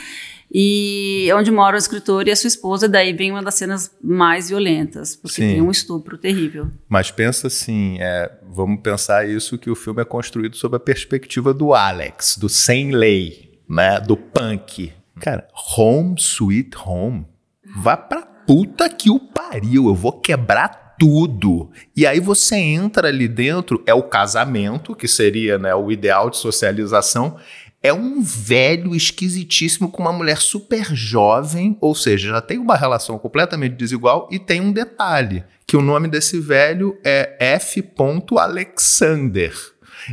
[0.52, 3.90] e onde mora o escritor e a sua esposa, e daí vem uma das cenas
[4.02, 5.48] mais violentas, porque Sim.
[5.48, 6.70] tem um estupro terrível.
[6.88, 11.52] mas pensa assim, é, vamos pensar isso que o filme é construído sob a perspectiva
[11.52, 14.92] do Alex, do sem lei, né, do punk.
[15.20, 15.46] Cara,
[15.76, 17.26] Home Sweet Home.
[17.76, 21.70] Vá pra puta que o pariu, eu vou quebrar tudo.
[21.96, 26.38] E aí você entra ali dentro, é o casamento, que seria né, o ideal de
[26.38, 27.36] socialização.
[27.82, 33.18] É um velho esquisitíssimo com uma mulher super jovem, ou seja, já tem uma relação
[33.18, 37.84] completamente desigual e tem um detalhe, que o nome desse velho é F.
[38.36, 39.52] Alexander.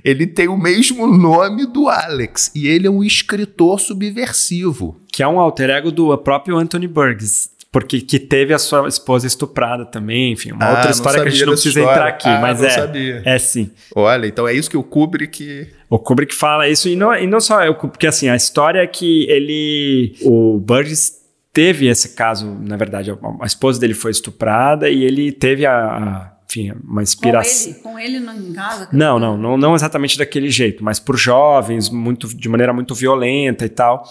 [0.03, 4.99] Ele tem o mesmo nome do Alex e ele é um escritor subversivo.
[5.11, 7.49] Que é um alter ego do próprio Anthony Burgess.
[7.71, 11.31] Porque que teve a sua esposa estuprada também, enfim, uma Ah, outra história que a
[11.31, 11.97] gente não precisa história.
[11.97, 12.69] entrar aqui, Ah, mas não é.
[12.69, 13.21] sabia.
[13.25, 13.69] É sim.
[13.93, 15.67] Olha, então é isso que o Kubrick.
[15.95, 18.87] O Kubrick fala isso, e não, e não só eu, porque assim, a história é
[18.87, 20.15] que ele.
[20.23, 21.13] O Burgess
[21.53, 25.73] teve esse caso, na verdade, a, a esposa dele foi estuprada e ele teve a.
[25.73, 27.73] a- enfim, uma inspiração.
[27.81, 28.87] Com ele, com ele em casa?
[28.93, 33.65] Não, não, não, não exatamente daquele jeito, mas por jovens, muito, de maneira muito violenta
[33.65, 34.03] e tal.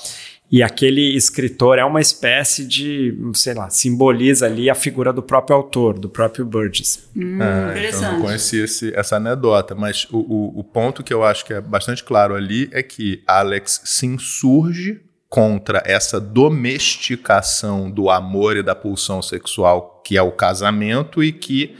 [0.52, 5.56] E aquele escritor é uma espécie de, sei lá, simboliza ali a figura do próprio
[5.56, 7.08] autor, do próprio Burgess.
[7.40, 11.24] Ah, então eu não conhecia esse- essa anedota, mas o, o- o ponto que eu
[11.24, 18.08] acho que é bastante claro ali é que Alex se insurge contra essa domesticação do
[18.08, 21.74] amor e da pulsão sexual que é o casamento e que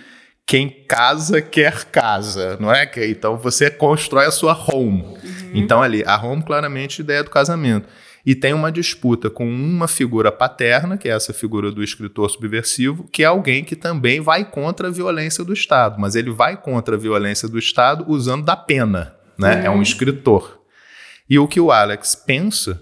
[0.47, 2.85] quem casa quer casa, não é?
[2.87, 5.05] Que- Então você constrói a sua home.
[5.55, 7.89] Então ali, a home claramente é a ideia do casamento.
[8.27, 13.05] E tem uma disputa com uma figura paterna, que é essa figura do escritor subversivo,
[13.13, 16.97] que é alguém que também vai contra a violência do Estado, mas ele vai contra
[16.97, 19.67] a violência do Estado usando da pena, né?
[19.67, 20.61] É um escritor.
[21.29, 22.81] E o que o Alex pensa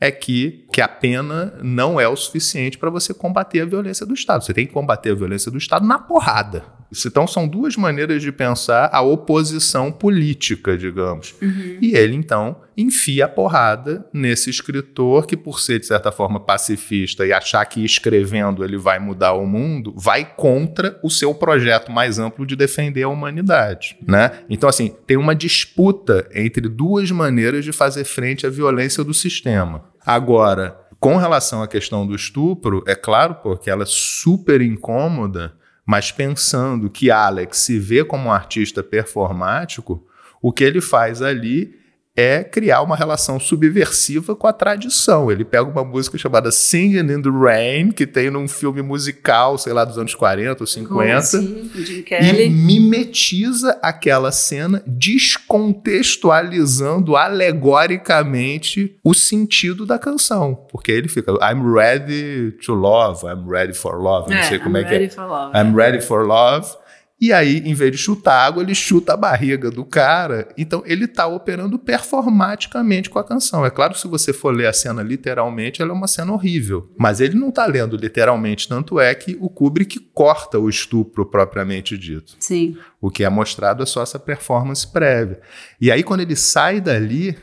[0.00, 4.12] é que, que a pena não é o suficiente para você combater a violência do
[4.12, 4.44] Estado.
[4.44, 6.64] Você tem que combater a violência do Estado na porrada.
[7.06, 11.34] Então, são duas maneiras de pensar a oposição política, digamos.
[11.80, 17.26] E ele, então, enfia a porrada nesse escritor que, por ser, de certa forma, pacifista
[17.26, 22.18] e achar que escrevendo ele vai mudar o mundo, vai contra o seu projeto mais
[22.18, 23.96] amplo de defender a humanidade.
[24.06, 24.30] Né?
[24.48, 29.84] Então, assim, tem uma disputa entre duas maneiras de fazer frente à violência do sistema.
[30.04, 35.52] Agora, com relação à questão do estupro, é claro, porque ela é super incômoda,
[35.84, 40.06] mas pensando que Alex se vê como um artista performático,
[40.40, 41.78] o que ele faz ali
[42.16, 45.32] é criar uma relação subversiva com a tradição.
[45.32, 49.72] Ele pega uma música chamada Singing in the Rain, que tem num filme musical, sei
[49.72, 51.22] lá, dos anos 40 ou 50.
[51.22, 60.54] Sim, o Jim E mimetiza aquela cena, descontextualizando alegoricamente o sentido da canção.
[60.70, 64.82] Porque ele fica, I'm ready to love, I'm ready for love, não sei como é
[64.82, 64.98] I'm que é.
[64.98, 65.52] ready for love.
[65.56, 66.83] I'm ready for love.
[67.20, 70.48] E aí, em vez de chutar água, ele chuta a barriga do cara.
[70.58, 73.64] Então, ele está operando performaticamente com a canção.
[73.64, 76.90] É claro que se você for ler a cena literalmente, ela é uma cena horrível.
[76.98, 81.96] Mas ele não está lendo literalmente, tanto é que o Kubrick corta o estupro propriamente
[81.96, 82.36] dito.
[82.40, 82.76] Sim.
[83.00, 85.40] O que é mostrado é só essa performance prévia.
[85.80, 87.36] E aí, quando ele sai dali,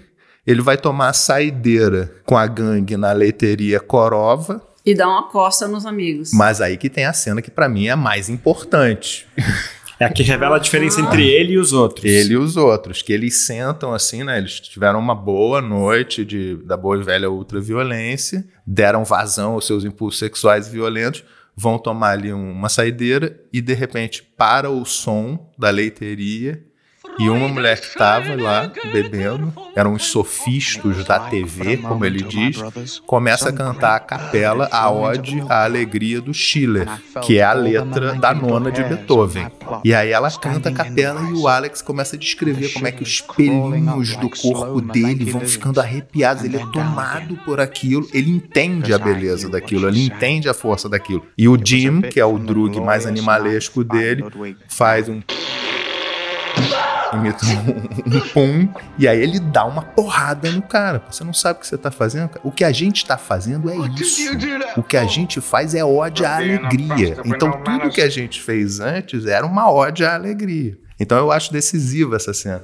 [0.45, 4.61] ele vai tomar a saideira com a gangue na leiteria Corova.
[4.85, 6.31] E dá uma costa nos amigos.
[6.33, 9.27] Mas aí que tem a cena que para mim é a mais importante.
[9.99, 12.03] É a que revela a diferença entre ele e os outros.
[12.05, 14.39] Ele e os outros, que eles sentam assim, né?
[14.39, 19.85] Eles tiveram uma boa noite de, da boa e velha ultraviolência, deram vazão aos seus
[19.85, 21.23] impulsos sexuais violentos,
[21.55, 26.63] vão tomar ali um- uma saideira e de repente para o som da leiteria
[27.19, 32.57] e uma mulher que estava lá bebendo, eram os sofistas da TV, como ele diz,
[33.05, 36.87] começa a cantar a capela a ode à alegria do Schiller,
[37.21, 39.47] que é a letra da nona de Beethoven.
[39.83, 43.03] E aí ela canta a capela e o Alex começa a descrever como é que
[43.03, 48.93] os pelinhos do corpo dele vão ficando arrepiados, ele é tomado por aquilo, ele entende
[48.93, 51.25] a beleza daquilo, ele entende a força daquilo.
[51.37, 54.23] E o Jim, que é o drug mais animalesco dele,
[54.67, 55.21] faz um
[57.17, 61.03] imita um, um pum, e aí ele dá uma porrada no cara.
[61.09, 62.29] Você não sabe o que você tá fazendo?
[62.29, 62.41] cara?
[62.43, 64.21] O que a gente tá fazendo é isso.
[64.77, 67.17] O que a gente faz é ode à alegria.
[67.25, 70.77] Então tudo que a gente fez antes era uma ode à alegria.
[70.99, 72.63] Então eu acho decisiva essa cena.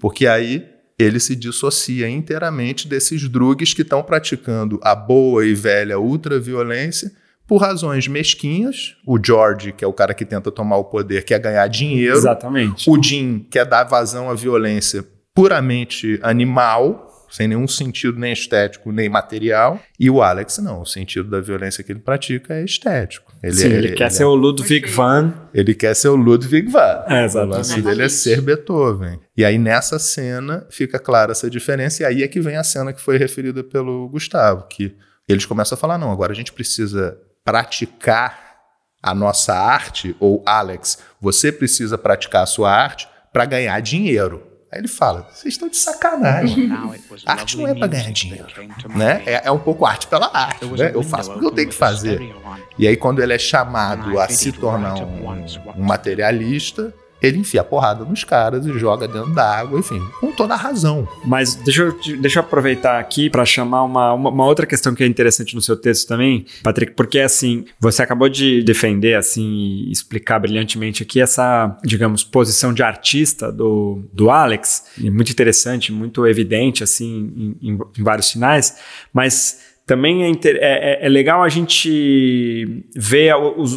[0.00, 0.66] Porque aí
[0.98, 7.10] ele se dissocia inteiramente desses drugs que estão praticando a boa e velha ultraviolência
[7.46, 8.96] por razões mesquinhas.
[9.06, 12.16] O George, que é o cara que tenta tomar o poder, quer ganhar dinheiro.
[12.16, 12.88] Exatamente.
[12.90, 19.08] O Jim quer dar vazão à violência puramente animal, sem nenhum sentido nem estético nem
[19.08, 19.80] material.
[19.98, 20.82] E o Alex não.
[20.82, 23.32] O sentido da violência que ele pratica é estético.
[23.42, 25.34] Ele, Sim, ele, quer ser o Ludwig van.
[25.52, 27.04] ele quer ser o Ludwig van.
[27.08, 27.54] É, exatamente.
[27.54, 29.18] O lance dele é ser Beethoven.
[29.36, 32.02] E aí nessa cena fica clara essa diferença.
[32.02, 34.94] E aí é que vem a cena que foi referida pelo Gustavo, que
[35.28, 38.44] eles começam a falar: não, agora a gente precisa praticar
[39.02, 44.42] a nossa arte, ou Alex, você precisa praticar a sua arte para ganhar dinheiro.
[44.72, 46.70] Aí ele fala: vocês estão de sacanagem.
[47.26, 48.48] Arte não é para ganhar dinheiro.
[48.88, 49.22] Né?
[49.26, 50.64] É, é um pouco arte pela arte.
[50.64, 50.90] Né?
[50.92, 52.34] Eu faço porque eu tenho que fazer.
[52.78, 55.44] E aí, quando ele é chamado a se tornar um,
[55.76, 56.92] um materialista,
[57.26, 60.56] ele enfia a porrada nos caras e joga dentro da água, enfim, com toda a
[60.56, 61.06] razão.
[61.24, 65.02] Mas deixa eu, deixa eu aproveitar aqui para chamar uma, uma, uma outra questão que
[65.02, 69.42] é interessante no seu texto também, Patrick, porque assim, você acabou de defender assim
[69.88, 76.26] e explicar brilhantemente aqui essa, digamos, posição de artista do, do Alex, muito interessante, muito
[76.26, 78.76] evidente assim em- em vários sinais,
[79.12, 83.34] mas também é, inter- é- é- é legal a gente ver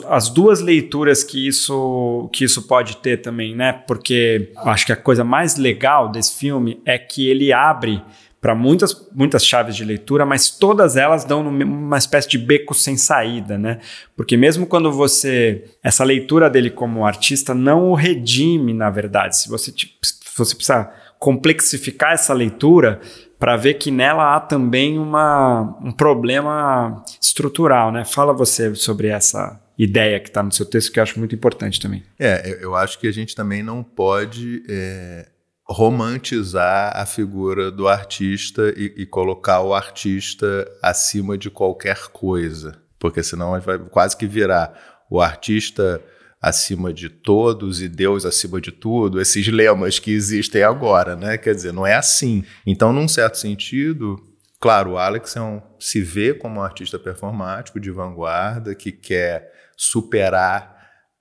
[0.07, 3.73] as duas leituras que isso, que isso pode ter também, né?
[3.85, 8.01] Porque acho que a coisa mais legal desse filme é que ele abre
[8.39, 12.95] para muitas, muitas chaves de leitura, mas todas elas dão uma espécie de beco sem
[12.95, 13.79] saída, né?
[14.15, 15.65] Porque mesmo quando você.
[15.83, 19.37] Essa leitura dele como artista não o redime, na verdade.
[19.37, 19.89] Se você, se
[20.37, 23.01] você precisar complexificar essa leitura
[23.39, 28.03] para ver que nela há também uma, um problema estrutural, né?
[28.03, 31.79] Fala você sobre essa ideia que está no seu texto, que eu acho muito importante
[31.79, 32.03] também.
[32.19, 35.27] É, eu, acho que a gente também não pode é,
[35.63, 43.21] romantizar a figura do artista e, e colocar o artista acima de qualquer coisa, porque
[43.21, 46.01] senão vai quase que virar o artista
[46.41, 51.37] acima de todos e Deus acima de tudo, esses lemas que existem agora, né?
[51.37, 52.43] Quer dizer, não é assim.
[52.65, 54.15] Então, num certo sentido,
[54.59, 59.51] claro, o Alex é um, se vê como um artista performático de vanguarda que quer
[59.75, 60.77] superar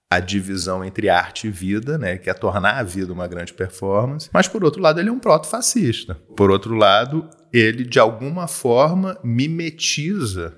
[0.08, 2.16] a divisão entre arte e vida, né?
[2.16, 4.30] Quer tornar a vida uma grande performance.
[4.32, 6.14] Mas, por outro lado, ele é um proto-fascista.
[6.36, 10.54] Por outro lado, ele, de alguma forma, mimetiza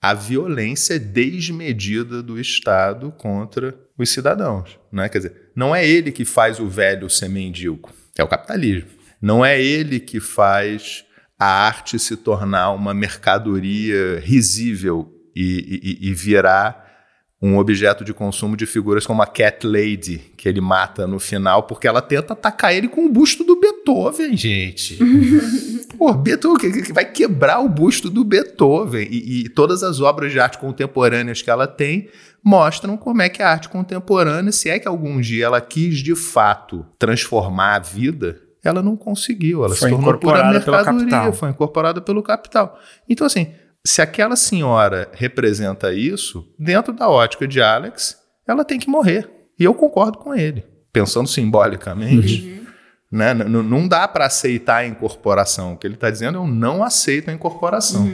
[0.00, 4.78] a violência desmedida do Estado contra os cidadãos.
[4.92, 5.08] Né?
[5.08, 8.90] Quer dizer, não é ele que faz o velho ser mendigo, é o capitalismo.
[9.20, 11.04] Não é ele que faz
[11.38, 16.85] a arte se tornar uma mercadoria risível e, e, e virar
[17.46, 21.62] um objeto de consumo de figuras como a Cat Lady, que ele mata no final,
[21.62, 24.98] porque ela tenta atacar ele com o busto do Beethoven, gente.
[25.96, 29.06] Pô, Beethoven vai quebrar o busto do Beethoven.
[29.10, 32.08] E, e todas as obras de arte contemporâneas que ela tem
[32.42, 36.14] mostram como é que a arte contemporânea, se é que algum dia ela quis de
[36.14, 39.64] fato transformar a vida, ela não conseguiu.
[39.64, 41.32] Ela Foi se tornou pura incorporada pelo mercadoria, capital.
[41.32, 42.78] foi incorporada pelo capital.
[43.08, 43.48] Então, assim,
[43.86, 48.16] se aquela senhora representa isso, dentro da ótica de Alex,
[48.46, 49.28] ela tem que morrer.
[49.58, 52.62] E eu concordo com ele, pensando simbolicamente.
[53.10, 53.30] Né?
[53.32, 55.72] N- Não dá para aceitar a incorporação.
[55.72, 58.04] O que ele está dizendo é eu não aceito a incorporação.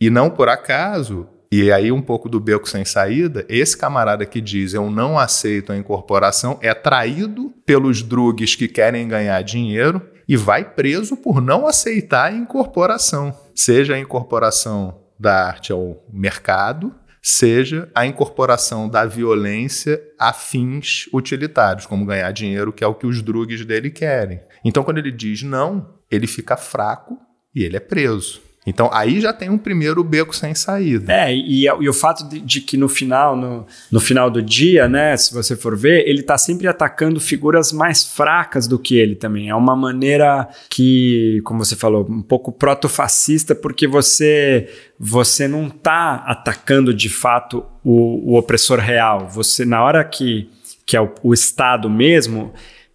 [0.00, 4.40] E não por acaso, e aí um pouco do beco sem saída, esse camarada que
[4.40, 10.36] diz eu não aceito a incorporação é traído pelos drugs que querem ganhar dinheiro e
[10.36, 13.34] vai preso por não aceitar a incorporação.
[13.54, 21.84] Seja a incorporação da arte ao mercado, seja a incorporação da violência a fins utilitários,
[21.84, 24.40] como ganhar dinheiro, que é o que os drugs dele querem.
[24.64, 27.18] Então, quando ele diz não, ele fica fraco
[27.54, 28.45] e ele é preso.
[28.66, 31.12] Então, aí já tem um primeiro beco sem saída.
[31.12, 34.88] É, e, e o fato de, de que no final, no, no final do dia,
[34.88, 39.14] né, se você for ver, ele tá sempre atacando figuras mais fracas do que ele
[39.14, 39.48] também.
[39.48, 46.24] É uma maneira que, como você falou, um pouco protofascista, porque você você não tá
[46.26, 49.28] atacando de fato o, o opressor real.
[49.28, 50.50] Você, na hora que,
[50.84, 52.52] que é o, o Estado mesmo,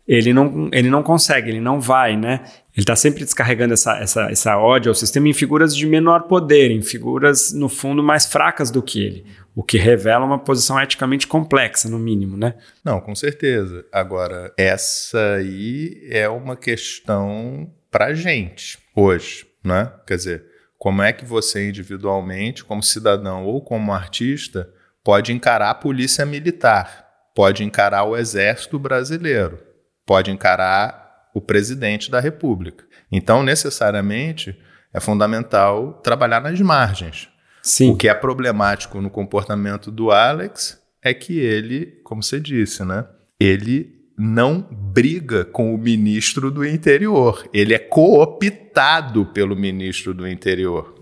[0.07, 2.41] ele não, ele não consegue, ele não vai, né?
[2.74, 6.72] Ele está sempre descarregando essa, essa, essa ódio ao sistema em figuras de menor poder,
[6.72, 9.26] em figuras, no fundo, mais fracas do que ele.
[9.53, 12.55] O que revela uma posição eticamente complexa, no mínimo, né?
[12.84, 13.86] Não, com certeza.
[13.91, 19.91] Agora, essa aí é uma questão pra gente hoje, né?
[20.07, 20.45] Quer dizer,
[20.78, 24.69] como é que você individualmente, como cidadão ou como artista,
[25.03, 27.05] pode encarar a polícia militar,
[27.36, 29.59] pode encarar o exército brasileiro,
[30.05, 31.01] pode encarar
[31.34, 32.84] o presidente da República.
[33.11, 34.57] Então, necessariamente,
[34.93, 37.29] é fundamental trabalhar nas margens.
[37.61, 37.91] Sim.
[37.91, 43.05] O que é problemático no comportamento do Alex é que ele, como você disse, né?
[43.39, 47.47] Ele não briga com o ministro do interior.
[47.53, 50.93] Ele é cooptado pelo ministro do interior.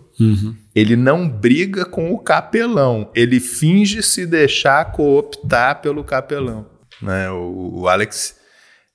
[0.75, 3.09] Ele não briga com o capelão.
[3.15, 6.65] Ele finge se deixar cooptar pelo capelão.
[7.01, 7.29] Né?
[7.31, 8.35] O, o Alex,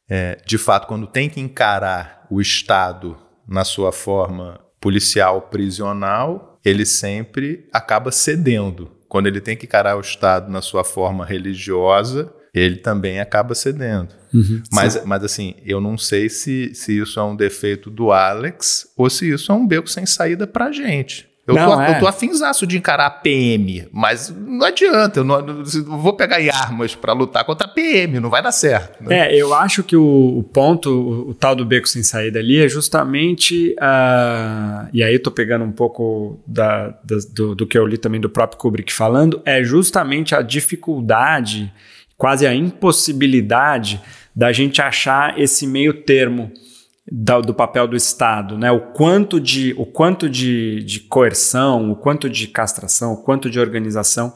[0.09, 6.85] é, de fato, quando tem que encarar o Estado na sua forma policial prisional, ele
[6.85, 8.91] sempre acaba cedendo.
[9.09, 14.15] Quando ele tem que encarar o Estado na sua forma religiosa, ele também acaba cedendo.
[14.73, 19.09] mas, mas, assim, eu não sei se, se isso é um defeito do Alex ou
[19.09, 21.29] se isso é um beco sem saída pra gente.
[21.47, 21.91] Eu, Não, tô, é.
[21.97, 25.65] eu tô afinzaço de encarar a PM, mas não adianta, eu não, eu
[25.99, 29.05] vou pegar em armas pra lutar contra a PM, não vai dar certo.
[29.05, 29.29] né?
[29.31, 32.65] É, eu acho que o, o ponto, o, o tal do beco sem saída ali
[32.65, 33.77] é justamente.
[33.79, 37.99] ah, e aí eu tô pegando um pouco da, da- do, do que eu li
[37.99, 41.71] também do próprio Kubrick falando, é justamente a dificuldade,
[42.17, 44.01] quase a impossibilidade
[44.35, 46.51] da gente achar esse meio termo
[47.11, 48.71] da- do papel do Estado, né?
[48.73, 53.61] O quanto de, o quanto de, de coerção, o quanto de castração, o quanto de
[53.61, 54.33] organização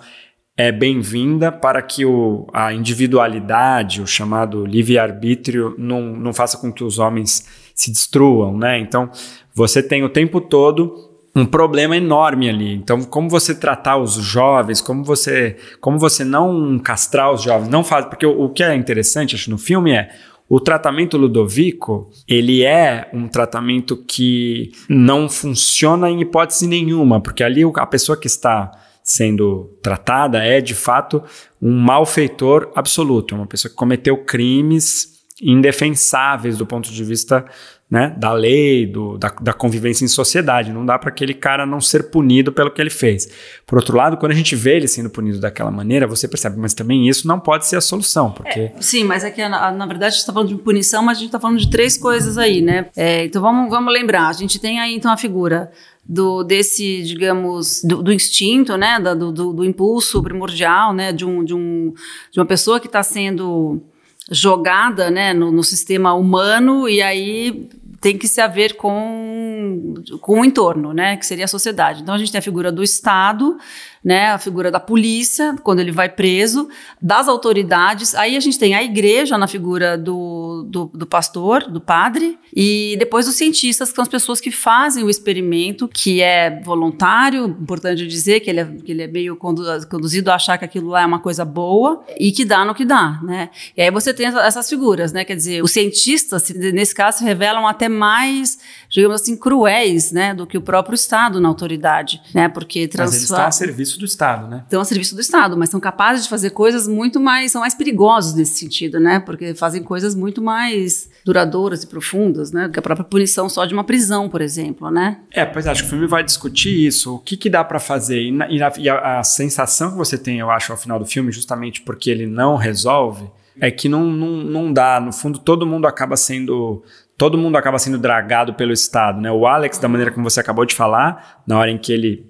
[0.57, 6.83] é bem-vinda para que o, a individualidade, o chamado livre-arbítrio, não, não faça com que
[6.83, 8.79] os homens se destruam, né?
[8.79, 9.09] Então,
[9.55, 12.75] você tem o tempo todo um problema enorme ali.
[12.75, 17.85] Então, como você tratar os jovens, como você, como você não castrar os jovens, não
[17.85, 20.11] faz, porque o, o que é interessante acho no filme é
[20.49, 27.63] o tratamento Ludovico, ele é um tratamento que não funciona em hipótese nenhuma, porque ali
[27.75, 28.71] a pessoa que está
[29.03, 31.23] sendo tratada é de fato
[31.61, 37.45] um malfeitor absoluto, uma pessoa que cometeu crimes indefensáveis do ponto de vista
[37.91, 40.73] né, da lei, do, da, da convivência em sociedade.
[40.73, 43.29] Não dá para aquele cara não ser punido pelo que ele fez.
[43.67, 46.75] Por outro lado, quando a gente vê ele sendo punido daquela maneira, você percebe, mas
[46.75, 50.09] também isso não pode ser a solução, porque Sim, mas é que na, na verdade
[50.09, 52.61] a gente está falando de punição, mas a gente está falando de três coisas aí,
[52.61, 52.87] né?
[52.95, 55.71] É, então vamos, vamos lembrar, a gente tem aí então a figura
[56.07, 58.99] do desse, digamos, do, do instinto, né?
[58.99, 61.13] Do, do, do impulso primordial, né?
[61.13, 61.93] De, um, de, um,
[62.33, 63.83] de uma pessoa que está sendo
[64.31, 67.69] jogada né, no, no sistema humano e aí
[68.01, 72.03] tem que se haver com, com o entorno, né, que seria a sociedade.
[72.03, 73.59] Então a gente tem a figura do Estado,
[74.05, 76.69] né, a figura da polícia, quando ele vai preso,
[77.01, 78.15] das autoridades.
[78.15, 82.97] Aí a gente tem a igreja na figura do, do, do pastor, do padre, e
[82.99, 88.07] depois os cientistas, que são as pessoas que fazem o experimento, que é voluntário, importante
[88.07, 91.03] dizer que ele é, que ele é meio condu conduzido a achar que aquilo lá
[91.03, 93.51] é uma coisa boa e que dá no que dá, né?
[93.77, 95.25] E aí você tem essa- essas figuras, né?
[95.25, 100.35] Quer dizer, os cientistas, se- nesse caso, se revelam até mais, digamos assim, cruéis, né?
[100.35, 102.49] Do que o próprio Estado na autoridade, né?
[102.49, 104.61] Porque mas eles estão a transforma serviço do Estado, né?
[104.65, 107.75] estão a serviço do Estado, mas são capazes de fazer coisas muito mais, são mais
[107.75, 109.19] perigosos nesse sentido, né?
[109.21, 112.69] Porque fazem coisas muito mais duradouras e profundas, né?
[112.69, 115.19] Do que a própria punição só de uma prisão, por exemplo, né?
[115.31, 118.23] É, pois acho que o filme vai discutir isso, o que, que dá pra fazer.
[118.23, 120.99] E, na- e na- e a, a sensação que você tem, eu acho, ao final
[120.99, 123.25] do filme, justamente porque ele não resolve,
[123.61, 125.01] é que não, não, não dá.
[125.01, 126.83] No fundo, todo mundo acaba sendo.
[127.17, 129.31] Todo mundo acaba sendo dragado pelo Estado, né?
[129.33, 132.25] O Alex, da maneira como você acabou de falar, na hora em que ele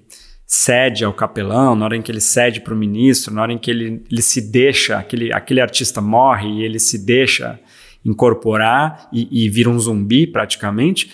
[0.51, 3.59] cede ao capelão, na hora em que ele cede para o ministro, na hora em
[3.59, 7.61] que ele, ele se deixa, aquele, aquele artista morre e ele se deixa
[8.03, 11.13] incorporar e, e vira um zumbi praticamente.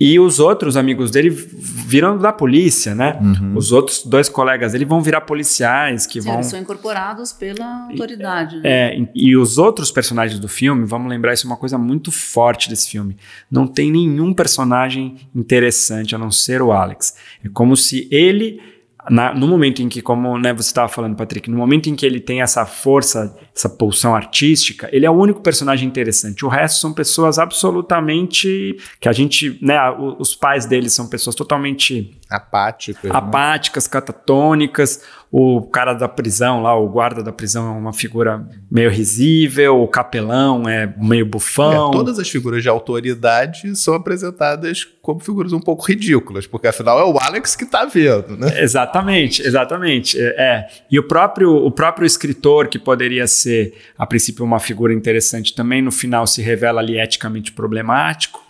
[0.00, 3.18] E os outros amigos dele viram da polícia, né?
[3.20, 3.56] Uhum.
[3.56, 6.34] Os outros dois colegas dele vão virar policiais que Sim, vão.
[6.36, 8.56] eles são incorporados pela autoridade.
[8.56, 8.62] né?
[8.64, 12.12] É, e- e os outros personagens do filme, vamos lembrar, isso é uma coisa muito
[12.12, 13.16] forte desse filme.
[13.50, 17.16] Não tem nenhum personagem interessante a não ser o Alex.
[17.44, 18.60] É como se ele,
[19.10, 22.04] na- no momento em que, como né, você estava falando, Patrick, no momento em que
[22.04, 26.44] ele tem essa força, essa pulsão artística, ele é o único personagem interessante.
[26.44, 28.76] O resto são pessoas absolutamente.
[29.00, 29.58] que a gente.
[29.62, 29.76] Né,
[30.18, 33.06] os pais dele são pessoas totalmente Apático.
[33.06, 33.12] né?
[33.14, 35.02] apáticas, catatônicas.
[35.30, 39.86] O cara da prisão lá, o guarda da prisão é uma figura meio risível, o
[39.86, 41.90] capelão é meio bufão.
[41.90, 46.98] É, todas as figuras de autoridade são apresentadas como figuras um pouco ridículas, porque afinal
[46.98, 48.62] é o Alex que tá vendo, né?
[48.62, 50.18] Exatamente, exatamente.
[50.18, 50.68] É, é.
[50.90, 55.82] E o próprio, o próprio escritor, que poderia ser, a princípio, uma figura interessante, também
[55.82, 58.42] no final se revela ali eticamente problemático,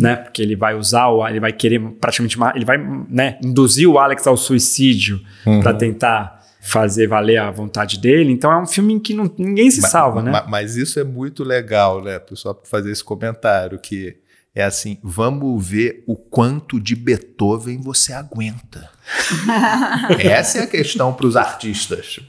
[0.00, 0.16] né?
[0.16, 2.78] Porque ele vai usar, o, ele vai querer praticamente, ele vai
[3.08, 5.20] né, induzir o Alex ao suicídio
[5.62, 8.30] para tentar fazer valer a vontade dele.
[8.32, 10.30] Então é um filme em que não- ninguém se Ma- salva, né?
[10.30, 12.20] ma- Mas isso é muito legal, né?
[12.34, 14.16] Só para fazer esse comentário, que
[14.54, 18.90] é assim, vamos ver o quanto de Beethoven você aguenta.
[20.20, 22.20] Essa é a questão para os artistas.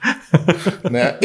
[0.90, 1.18] né?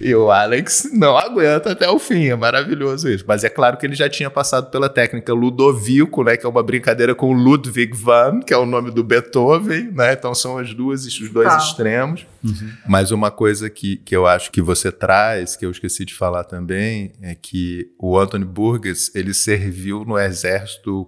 [0.00, 3.24] E o Alex não aguenta até o fim, é maravilhoso isso.
[3.26, 6.36] Mas é claro que ele já tinha passado pela técnica Ludovico, né?
[6.36, 10.14] Que é uma brincadeira com Ludwig van, que é o nome do Beethoven, né?
[10.14, 11.58] Então são as duas, os dois Tá.
[11.58, 12.26] extremos.
[12.86, 16.44] Mas uma coisa que, que eu acho que você traz, que eu esqueci de falar
[16.44, 20.37] também, é que o Anthony Burgess, ele serviu no exército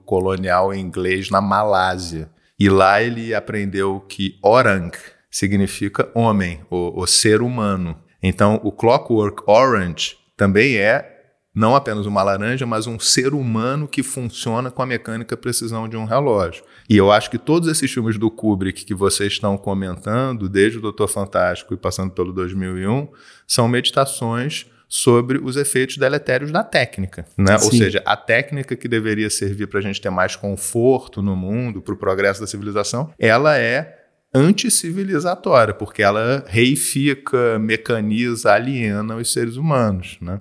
[0.05, 2.31] colonial inglês na Malásia.
[2.59, 4.91] E lá ele aprendeu que orang
[5.31, 7.97] significa homem, o ser humano.
[8.22, 11.18] Então, o Clockwork Orange também é
[11.55, 15.97] não apenas uma laranja, mas um ser humano que funciona com a mecânica precisão de
[15.97, 16.62] um relógio.
[16.89, 20.81] E eu acho que todos esses filmes do Kubrick que vocês estão comentando, desde o
[20.81, 23.09] Doutor Fantástico e passando pelo 2001,
[23.49, 27.55] são meditações sobre os efeitos deletérios da técnica, né?
[27.62, 31.80] Ou seja, a técnica que deveria servir para a gente ter mais conforto no mundo,
[31.80, 33.97] para o progresso da civilização, ela é
[34.34, 40.41] anticivilizatória, porque ela reifica, mecaniza, aliena os seres humanos, né?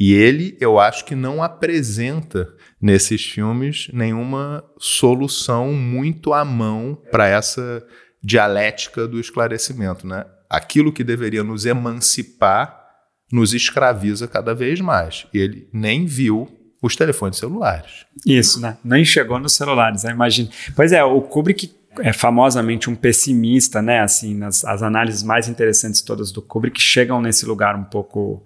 [0.00, 2.48] E ele, eu acho que não apresenta
[2.80, 7.86] nesses filmes nenhuma solução muito à mão para essa
[8.24, 10.24] dialética do esclarecimento, né?
[10.48, 12.81] Aquilo que deveria nos emancipar
[13.32, 15.26] nos escraviza cada vez mais.
[15.32, 16.46] Ele nem viu
[16.82, 18.04] os telefones celulares.
[18.26, 18.76] Isso, né?
[18.84, 20.10] Nem chegou nos celulares, né?
[20.10, 20.50] imagina.
[20.76, 24.00] Pois é, o Kubrick é famosamente um pessimista, né?
[24.00, 28.44] Assim, nas as análises mais interessantes todas do Kubrick chegam nesse lugar um pouco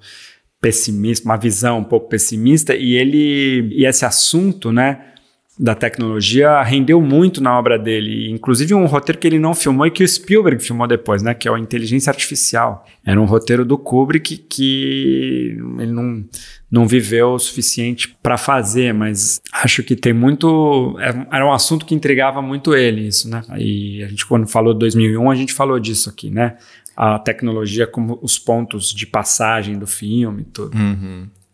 [0.61, 5.13] pessimista, uma visão um pouco pessimista, e ele e esse assunto, né?
[5.59, 9.91] Da tecnologia rendeu muito na obra dele, inclusive um roteiro que ele não filmou e
[9.91, 11.33] que o Spielberg filmou depois, né?
[11.33, 12.85] Que é o Inteligência Artificial.
[13.05, 16.25] Era um roteiro do Kubrick que ele não,
[16.71, 20.95] não viveu o suficiente para fazer, mas acho que tem muito.
[21.01, 23.43] é- Era um assunto que intrigava muito ele, isso, né?
[23.57, 26.59] E a gente, quando falou de 2001, a gente falou disso aqui, né?
[26.95, 30.77] A tecnologia como os pontos de passagem do filme, tudo.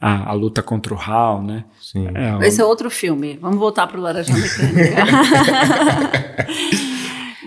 [0.04, 1.64] A, a luta contra o HAL, né?
[1.80, 2.08] Sim.
[2.12, 3.38] É, Esse é outro filme.
[3.40, 5.04] Vamos voltar para o Laranja Mecânica.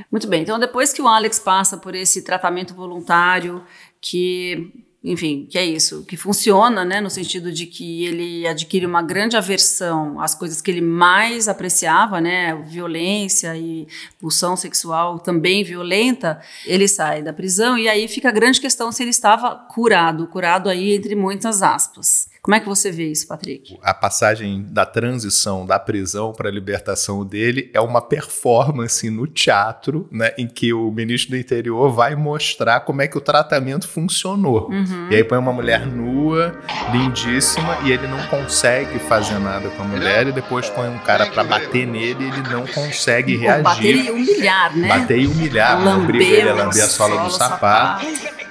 [0.10, 0.43] Muito bem.
[0.43, 3.62] Então, depois que o Alex passa por esse tratamento voluntário,
[3.99, 4.72] que,
[5.03, 9.36] enfim, que é isso, que funciona, né, no sentido de que ele adquire uma grande
[9.36, 13.86] aversão às coisas que ele mais apreciava, né, violência e
[14.18, 19.03] pulsão sexual também violenta, ele sai da prisão e aí fica a grande questão se
[19.03, 22.34] ele estava curado, curado aí entre muitas aspas.
[22.45, 23.75] Como é que você vê isso, Patrick?
[23.81, 30.07] A passagem da transição da prisão para a libertação dele é uma performance no teatro,
[30.11, 34.69] né, em que o ministro do interior vai mostrar como é que o tratamento funcionou.
[35.09, 36.55] E aí põe uma mulher nua,
[36.91, 41.25] lindíssima, e ele não consegue fazer nada com a mulher, e depois põe um cara
[41.25, 43.63] para bater nele e ele não consegue reagir.
[43.63, 44.87] bater e humilhar, né?
[44.87, 48.05] Bater e humilhar, Lamber obriga ele a lamber a sola do solo, sapato.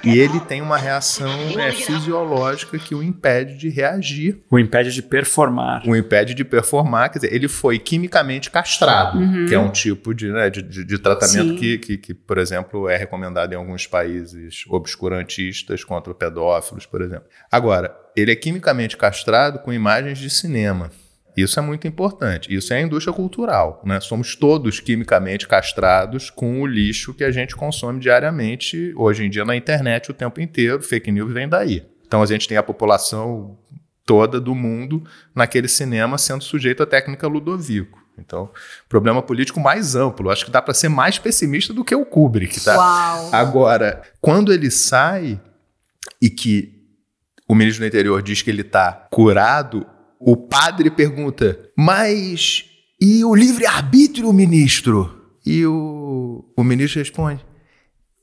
[0.05, 3.84] E ele tem uma reação é, fisiológica que o impede de reagir,
[4.49, 5.83] O impede de performar.
[5.87, 7.09] o impede de performar.
[7.09, 10.97] Quer dizer, ele foi quimicamente castrado, que é um tipo de, né, de, de- de
[10.99, 17.01] tratamento que, que, que, por exemplo, é recomendado em alguns países obscurantistas contra pedófilos, por
[17.01, 17.25] exemplo.
[17.51, 20.89] Agora, ele é quimicamente castrado com imagens de cinema.
[21.37, 22.53] Isso é muito importante.
[22.55, 23.81] Isso é a indústria cultural.
[23.85, 23.99] Né?
[23.99, 29.43] Somos todos quimicamente castrados com o lixo que a gente consome diariamente, hoje em dia,
[29.43, 30.81] na internet o tempo inteiro.
[30.81, 31.83] Fake news vem daí.
[32.05, 33.57] Então a gente tem a população
[34.05, 35.03] toda do mundo
[35.33, 38.03] naquele cinema sendo sujeito à técnica Ludovico.
[38.17, 38.49] Então,
[38.87, 40.29] problema político mais amplo.
[40.29, 42.77] Acho que dá para ser mais pessimista do que o Kubrick, tá?
[42.77, 43.29] Uau.
[43.33, 45.39] Agora, quando ele sai
[46.21, 46.73] e que
[47.47, 49.85] o ministro do interior diz que ele está curado,
[50.19, 52.65] o padre pergunta: Mas
[53.01, 55.11] e o livre-arbítrio, ministro?
[55.45, 57.45] E o, o ministro responde: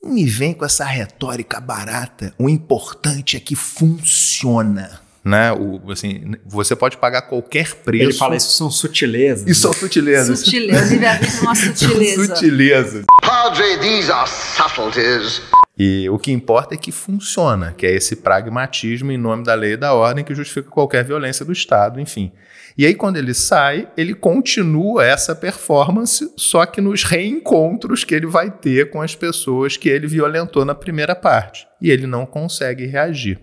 [0.03, 2.33] me vem com essa retórica barata.
[2.37, 5.02] O importante é que funciona.
[5.23, 5.53] Né?
[5.53, 8.03] O, assim, você pode pagar qualquer preço.
[8.03, 9.47] Ele fala isso são sutilezas.
[9.47, 10.39] Isso são sutilezas.
[10.39, 12.35] Sutileza, livre-arbítrio é uma sutileza.
[12.35, 13.05] Sutilezas.
[13.21, 15.41] Padre, these are subtleties.
[15.77, 19.73] E o que importa é que funciona, que é esse pragmatismo em nome da lei
[19.73, 22.31] e da ordem que justifica qualquer violência do Estado, enfim.
[22.77, 28.25] E aí, quando ele sai, ele continua essa performance, só que nos reencontros que ele
[28.25, 31.67] vai ter com as pessoas que ele violentou na primeira parte.
[31.81, 33.39] E ele não consegue reagir.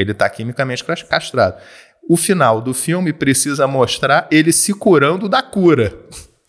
[0.00, 1.60] Ele está quimicamente cas- castrado.
[2.08, 5.94] O final do filme precisa mostrar ele se curando da cura.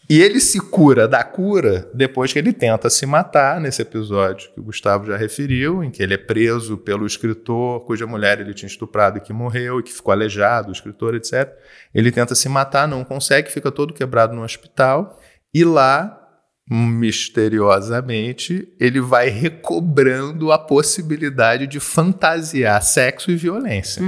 [0.09, 4.59] E ele se cura da cura depois que ele tenta se matar, nesse episódio que
[4.59, 8.67] o Gustavo já referiu, em que ele é preso pelo escritor cuja mulher ele tinha
[8.67, 11.49] estuprado e que morreu e que ficou aleijado, o escritor, etc.
[11.95, 15.17] Ele tenta se matar, não consegue, fica todo quebrado no hospital.
[15.53, 16.20] E lá,
[16.69, 24.01] misteriosamente, ele vai recobrando a possibilidade de fantasiar sexo e violência.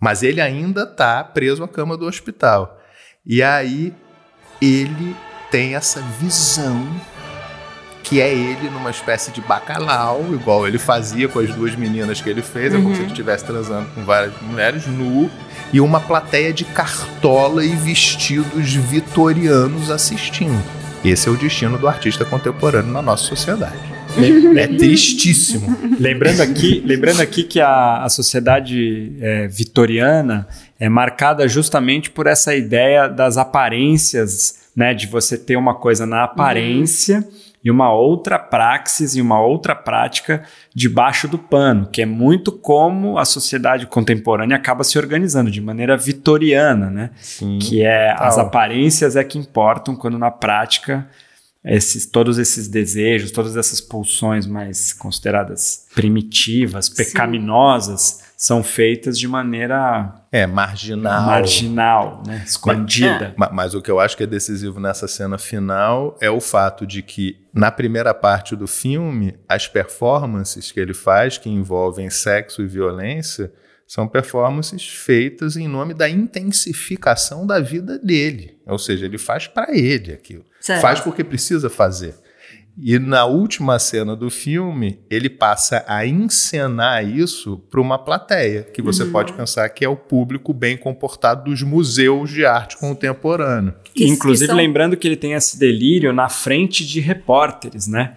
[0.00, 2.80] Mas ele ainda está preso à cama do hospital.
[3.24, 3.92] E aí
[4.60, 5.14] ele
[5.50, 6.84] tem essa visão
[8.02, 12.28] que é ele numa espécie de bacalau, igual ele fazia com as duas meninas que
[12.28, 15.30] ele fez, é como se ele estivesse transando com várias mulheres, nu,
[15.72, 20.83] e uma plateia de cartola e vestidos vitorianos assistindo.
[21.04, 23.76] Esse é o destino do artista contemporâneo na nossa sociedade.
[24.56, 25.76] É tristíssimo.
[25.98, 30.46] Lembrando aqui, lembrando aqui que a, a sociedade é, vitoriana
[30.78, 34.94] é marcada justamente por essa ideia das aparências, né?
[34.94, 37.26] De você ter uma coisa na aparência
[37.64, 40.44] e uma outra praxis e uma outra prática
[40.74, 45.96] debaixo do pano, que é muito como a sociedade contemporânea acaba se organizando de maneira
[45.96, 47.10] vitoriana, né?
[47.16, 47.58] Sim.
[47.58, 48.46] que é as Tal.
[48.46, 51.08] aparências é que importam quando na prática
[51.64, 60.12] esses, todos esses desejos, todas essas pulsões mais consideradas primitivas, pecaminosas, são feitas de maneira
[60.32, 61.22] É, marginal.
[61.26, 62.42] marginal, né?
[62.44, 63.32] escondida.
[63.36, 66.86] Ma- Mas, o que eu acho que é decisivo nessa cena final é o fato
[66.86, 72.62] de que, na primeira parte do filme, as performances que ele faz, que envolvem sexo
[72.62, 73.52] e violência,
[73.86, 78.58] são performances feitas em nome da intensificação da vida dele.
[78.66, 80.44] Ou seja, ele faz para ele aquilo.
[80.60, 80.80] Certo.
[80.80, 82.14] Faz porque precisa fazer.
[82.76, 88.82] E na última cena do filme, ele passa a encenar isso para uma plateia, que
[88.82, 93.76] você pode pensar que é o público bem comportado dos museus de arte contemporânea.
[93.96, 98.16] Inclusive, que são- lembrando que ele tem esse delírio na frente de repórteres, né?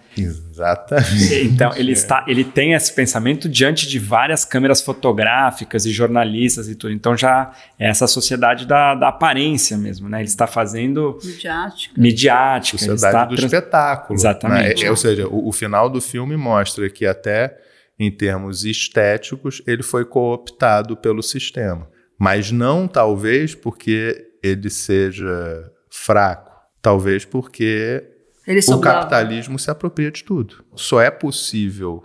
[0.58, 1.34] Exatamente.
[1.44, 6.74] Então, ele, está, ele tem esse pensamento diante de várias câmeras fotográficas e jornalistas e
[6.74, 6.92] tudo.
[6.92, 10.18] Então, já é essa sociedade da, da aparência mesmo, né?
[10.20, 12.00] Ele está fazendo Midiático.
[12.00, 12.84] midiática.
[12.84, 14.18] ele está Sociedade do trans- espetáculo.
[14.18, 14.82] Exatamente.
[14.82, 14.86] né?
[14.88, 17.56] É- ou seja, o, o final do filme mostra que até
[17.98, 21.88] em termos estéticos ele foi cooptado pelo sistema.
[22.18, 26.50] Mas não talvez porque ele seja fraco.
[26.82, 28.04] Talvez porque
[28.48, 29.00] Ele o sobrava.
[29.00, 30.64] capitalismo se apropria de tudo.
[30.74, 32.02] Só é possível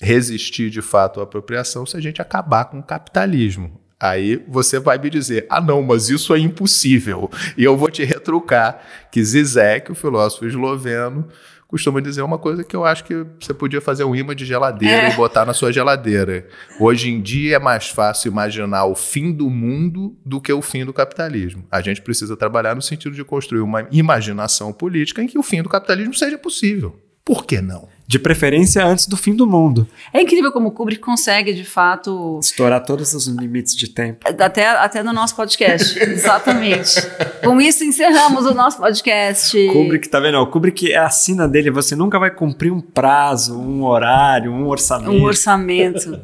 [0.00, 3.78] resistir de fato à apropriação se a gente acabar com o capitalismo.
[4.00, 7.30] Aí você vai me dizer, ah não, mas isso é impossível.
[7.56, 8.80] E eu vou te retrucar
[9.12, 11.28] que Zizek, o filósofo esloveno,
[11.72, 15.08] costuma dizer uma coisa que eu acho que você podia fazer um imã de geladeira
[15.08, 15.10] É.
[15.10, 16.46] e botar na sua geladeira.
[16.78, 20.84] Hoje em dia é mais fácil imaginar o fim do mundo do que o fim
[20.84, 21.64] do capitalismo.
[21.70, 25.62] A gente precisa trabalhar no sentido de construir uma imaginação política em que o fim
[25.62, 26.94] do capitalismo seja possível.
[27.24, 27.88] Por que não?
[28.12, 29.88] De preferência antes do fim do mundo.
[30.12, 34.26] É incrível como o Kubrick consegue, de fato, Estourar todos os limites de tempo.
[34.26, 35.96] até, até no nosso podcast.
[35.98, 37.00] Exatamente.
[37.42, 39.56] Com isso, encerramos o nosso podcast.
[39.72, 40.36] Kubrick, tá vendo?
[40.36, 41.70] O Kubrick é a sina dele.
[41.70, 45.10] Você nunca vai cumprir um prazo, um horário, um orçamento.
[45.10, 46.20] Um orçamento.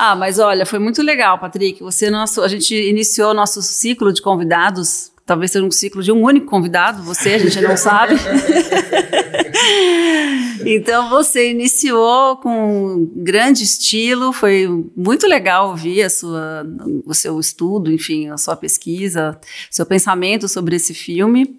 [0.00, 1.80] Ah, mas olha, foi muito legal, Patrick.
[1.84, 5.11] Você, nosso, a gente iniciou nosso ciclo de convidados.
[5.24, 8.16] Talvez seja um ciclo de um único convidado, você, a gente não sabe.
[10.66, 16.66] então você iniciou com grande estilo, foi muito legal ouvir a sua,
[17.06, 19.38] o seu estudo, enfim, a sua pesquisa,
[19.70, 21.56] seu pensamento sobre esse filme.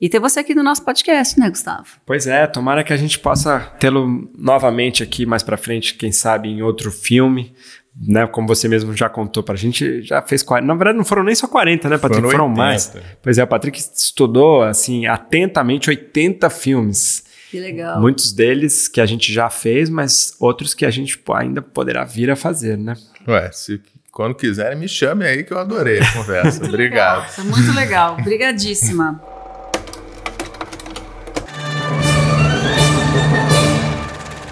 [0.00, 1.86] E ter você aqui no nosso podcast, né, Gustavo?
[2.04, 6.48] Pois é, tomara que a gente possa tê-lo novamente aqui mais pra frente, quem sabe
[6.48, 7.54] em outro filme.
[7.96, 10.66] Né, como você mesmo já contou pra gente, já fez 40.
[10.66, 12.22] Na verdade, não foram nem só 40, né, Patrick?
[12.22, 12.58] Foram Foram, 80.
[12.60, 12.92] mais.
[13.22, 17.22] Pois é, o Patrick estudou, assim, atentamente 80 filmes.
[17.52, 18.00] Que legal.
[18.00, 22.28] Muitos deles que a gente já fez, mas outros que a gente ainda poderá vir
[22.32, 22.94] a fazer, né?
[23.28, 23.80] Ué, se
[24.10, 26.62] quando quiserem, me chame aí que eu adorei a conversa.
[26.66, 27.26] Obrigado.
[27.38, 28.16] É muito legal.
[28.18, 29.22] Obrigadíssima.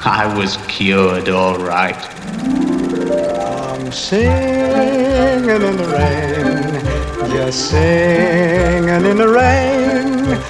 [0.05, 1.97] I was cured, all right.
[3.93, 6.81] Singing in the rain,
[7.31, 10.41] just singing in the rain.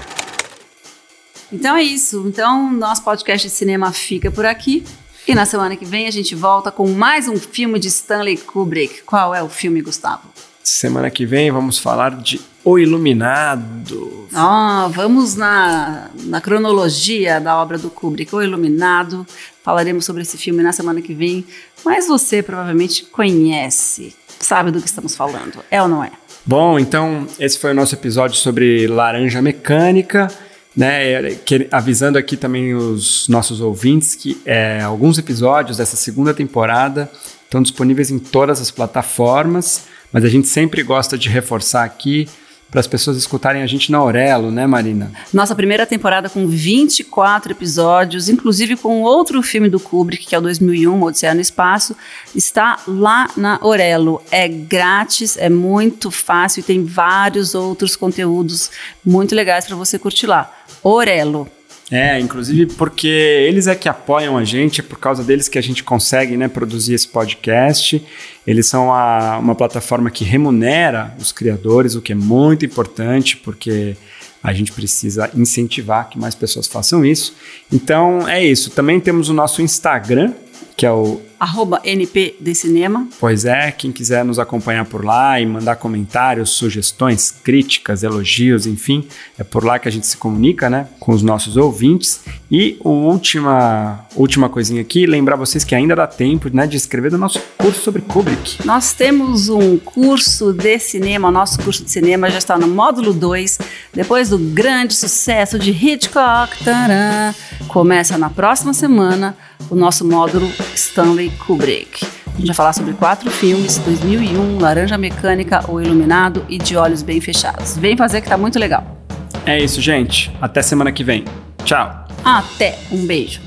[1.53, 2.24] Então é isso.
[2.26, 4.84] Então, nosso podcast de cinema fica por aqui.
[5.26, 9.03] E na semana que vem a gente volta com mais um filme de Stanley Kubrick.
[9.03, 10.22] Qual é o filme, Gustavo?
[10.62, 14.28] Semana que vem vamos falar de O Iluminado.
[14.32, 19.26] Ah, vamos na, na cronologia da obra do Kubrick, O Iluminado.
[19.64, 21.44] Falaremos sobre esse filme na semana que vem.
[21.84, 25.58] Mas você provavelmente conhece, sabe do que estamos falando.
[25.70, 26.10] É ou não é?
[26.44, 30.28] Bom, então esse foi o nosso episódio sobre laranja mecânica,
[30.76, 31.34] né?
[31.44, 37.10] Que- avisando aqui também os nossos ouvintes que é, alguns episódios dessa segunda temporada
[37.44, 42.28] estão disponíveis em todas as plataformas, mas a gente sempre gosta de reforçar aqui
[42.73, 45.12] para as pessoas escutarem a gente na Aurelo, né, Marina?
[45.31, 50.41] Nossa primeira temporada com 24 episódios, inclusive com outro filme do Kubrick, que é o
[50.41, 51.95] 2001, Odisseia no Espaço,
[52.35, 54.23] está lá na Orelo.
[54.31, 58.70] É grátis, é muito fácil e tem vários outros conteúdos
[59.05, 60.51] muito legais para você curtir lá.
[60.83, 61.47] Orelo.
[61.95, 65.62] É, inclusive porque eles é que apoiam a gente, é por causa deles que a
[65.62, 68.03] gente consegue né, produzir esse podcast.
[68.47, 73.95] Eles são a- uma plataforma que remunera os criadores, o que é muito importante, porque
[74.43, 77.36] a gente precisa incentivar que mais pessoas façam isso.
[77.70, 78.70] Então é isso.
[78.70, 80.32] Também temos o nosso Instagram,
[80.74, 83.09] que é o Arroba NP de Cinema.
[83.18, 89.05] Pois é, quem quiser nos acompanhar por lá e mandar comentários, sugestões, críticas, elogios, enfim,
[89.36, 92.20] é por lá que a gente se comunica, né, com os nossos ouvintes.
[92.49, 97.11] E a última, última coisinha aqui, lembrar vocês que ainda dá tempo, né, de escrever
[97.11, 98.64] do nosso curso sobre Kubrick.
[98.64, 103.59] Nós temos um curso de cinema, nosso curso de cinema já está no módulo 2,
[103.93, 106.57] depois do grande sucesso de Hitchcock.
[106.62, 107.34] Tcharam,
[107.66, 109.36] começa na próxima semana
[109.70, 112.05] o nosso módulo Stanley Kubrick.
[112.05, 117.03] A gente vai falar sobre quatro filmes, 2001, Laranja Mecânica, O Iluminado e De Olhos
[117.03, 117.76] Bem Fechados.
[117.76, 118.99] Vem fazer que tá muito legal.
[119.45, 120.30] É isso, gente.
[120.41, 121.24] Até semana que vem.
[121.64, 122.07] Tchau.
[122.24, 123.41] Até, um beijo.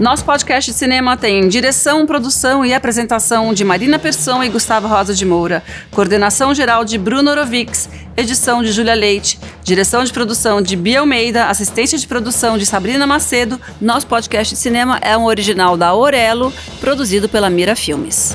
[0.00, 5.12] Nosso podcast de cinema tem direção, produção e apresentação de Marina Persson e Gustavo Rosa
[5.12, 7.86] de Moura, coordenação geral de Bruno Orovics,
[8.16, 13.06] edição de Júlia Leite, direção de produção de Bia Almeida, assistência de produção de Sabrina
[13.06, 13.60] Macedo.
[13.78, 18.34] Nosso podcast de cinema é um original da Orelo, produzido pela Mira Filmes.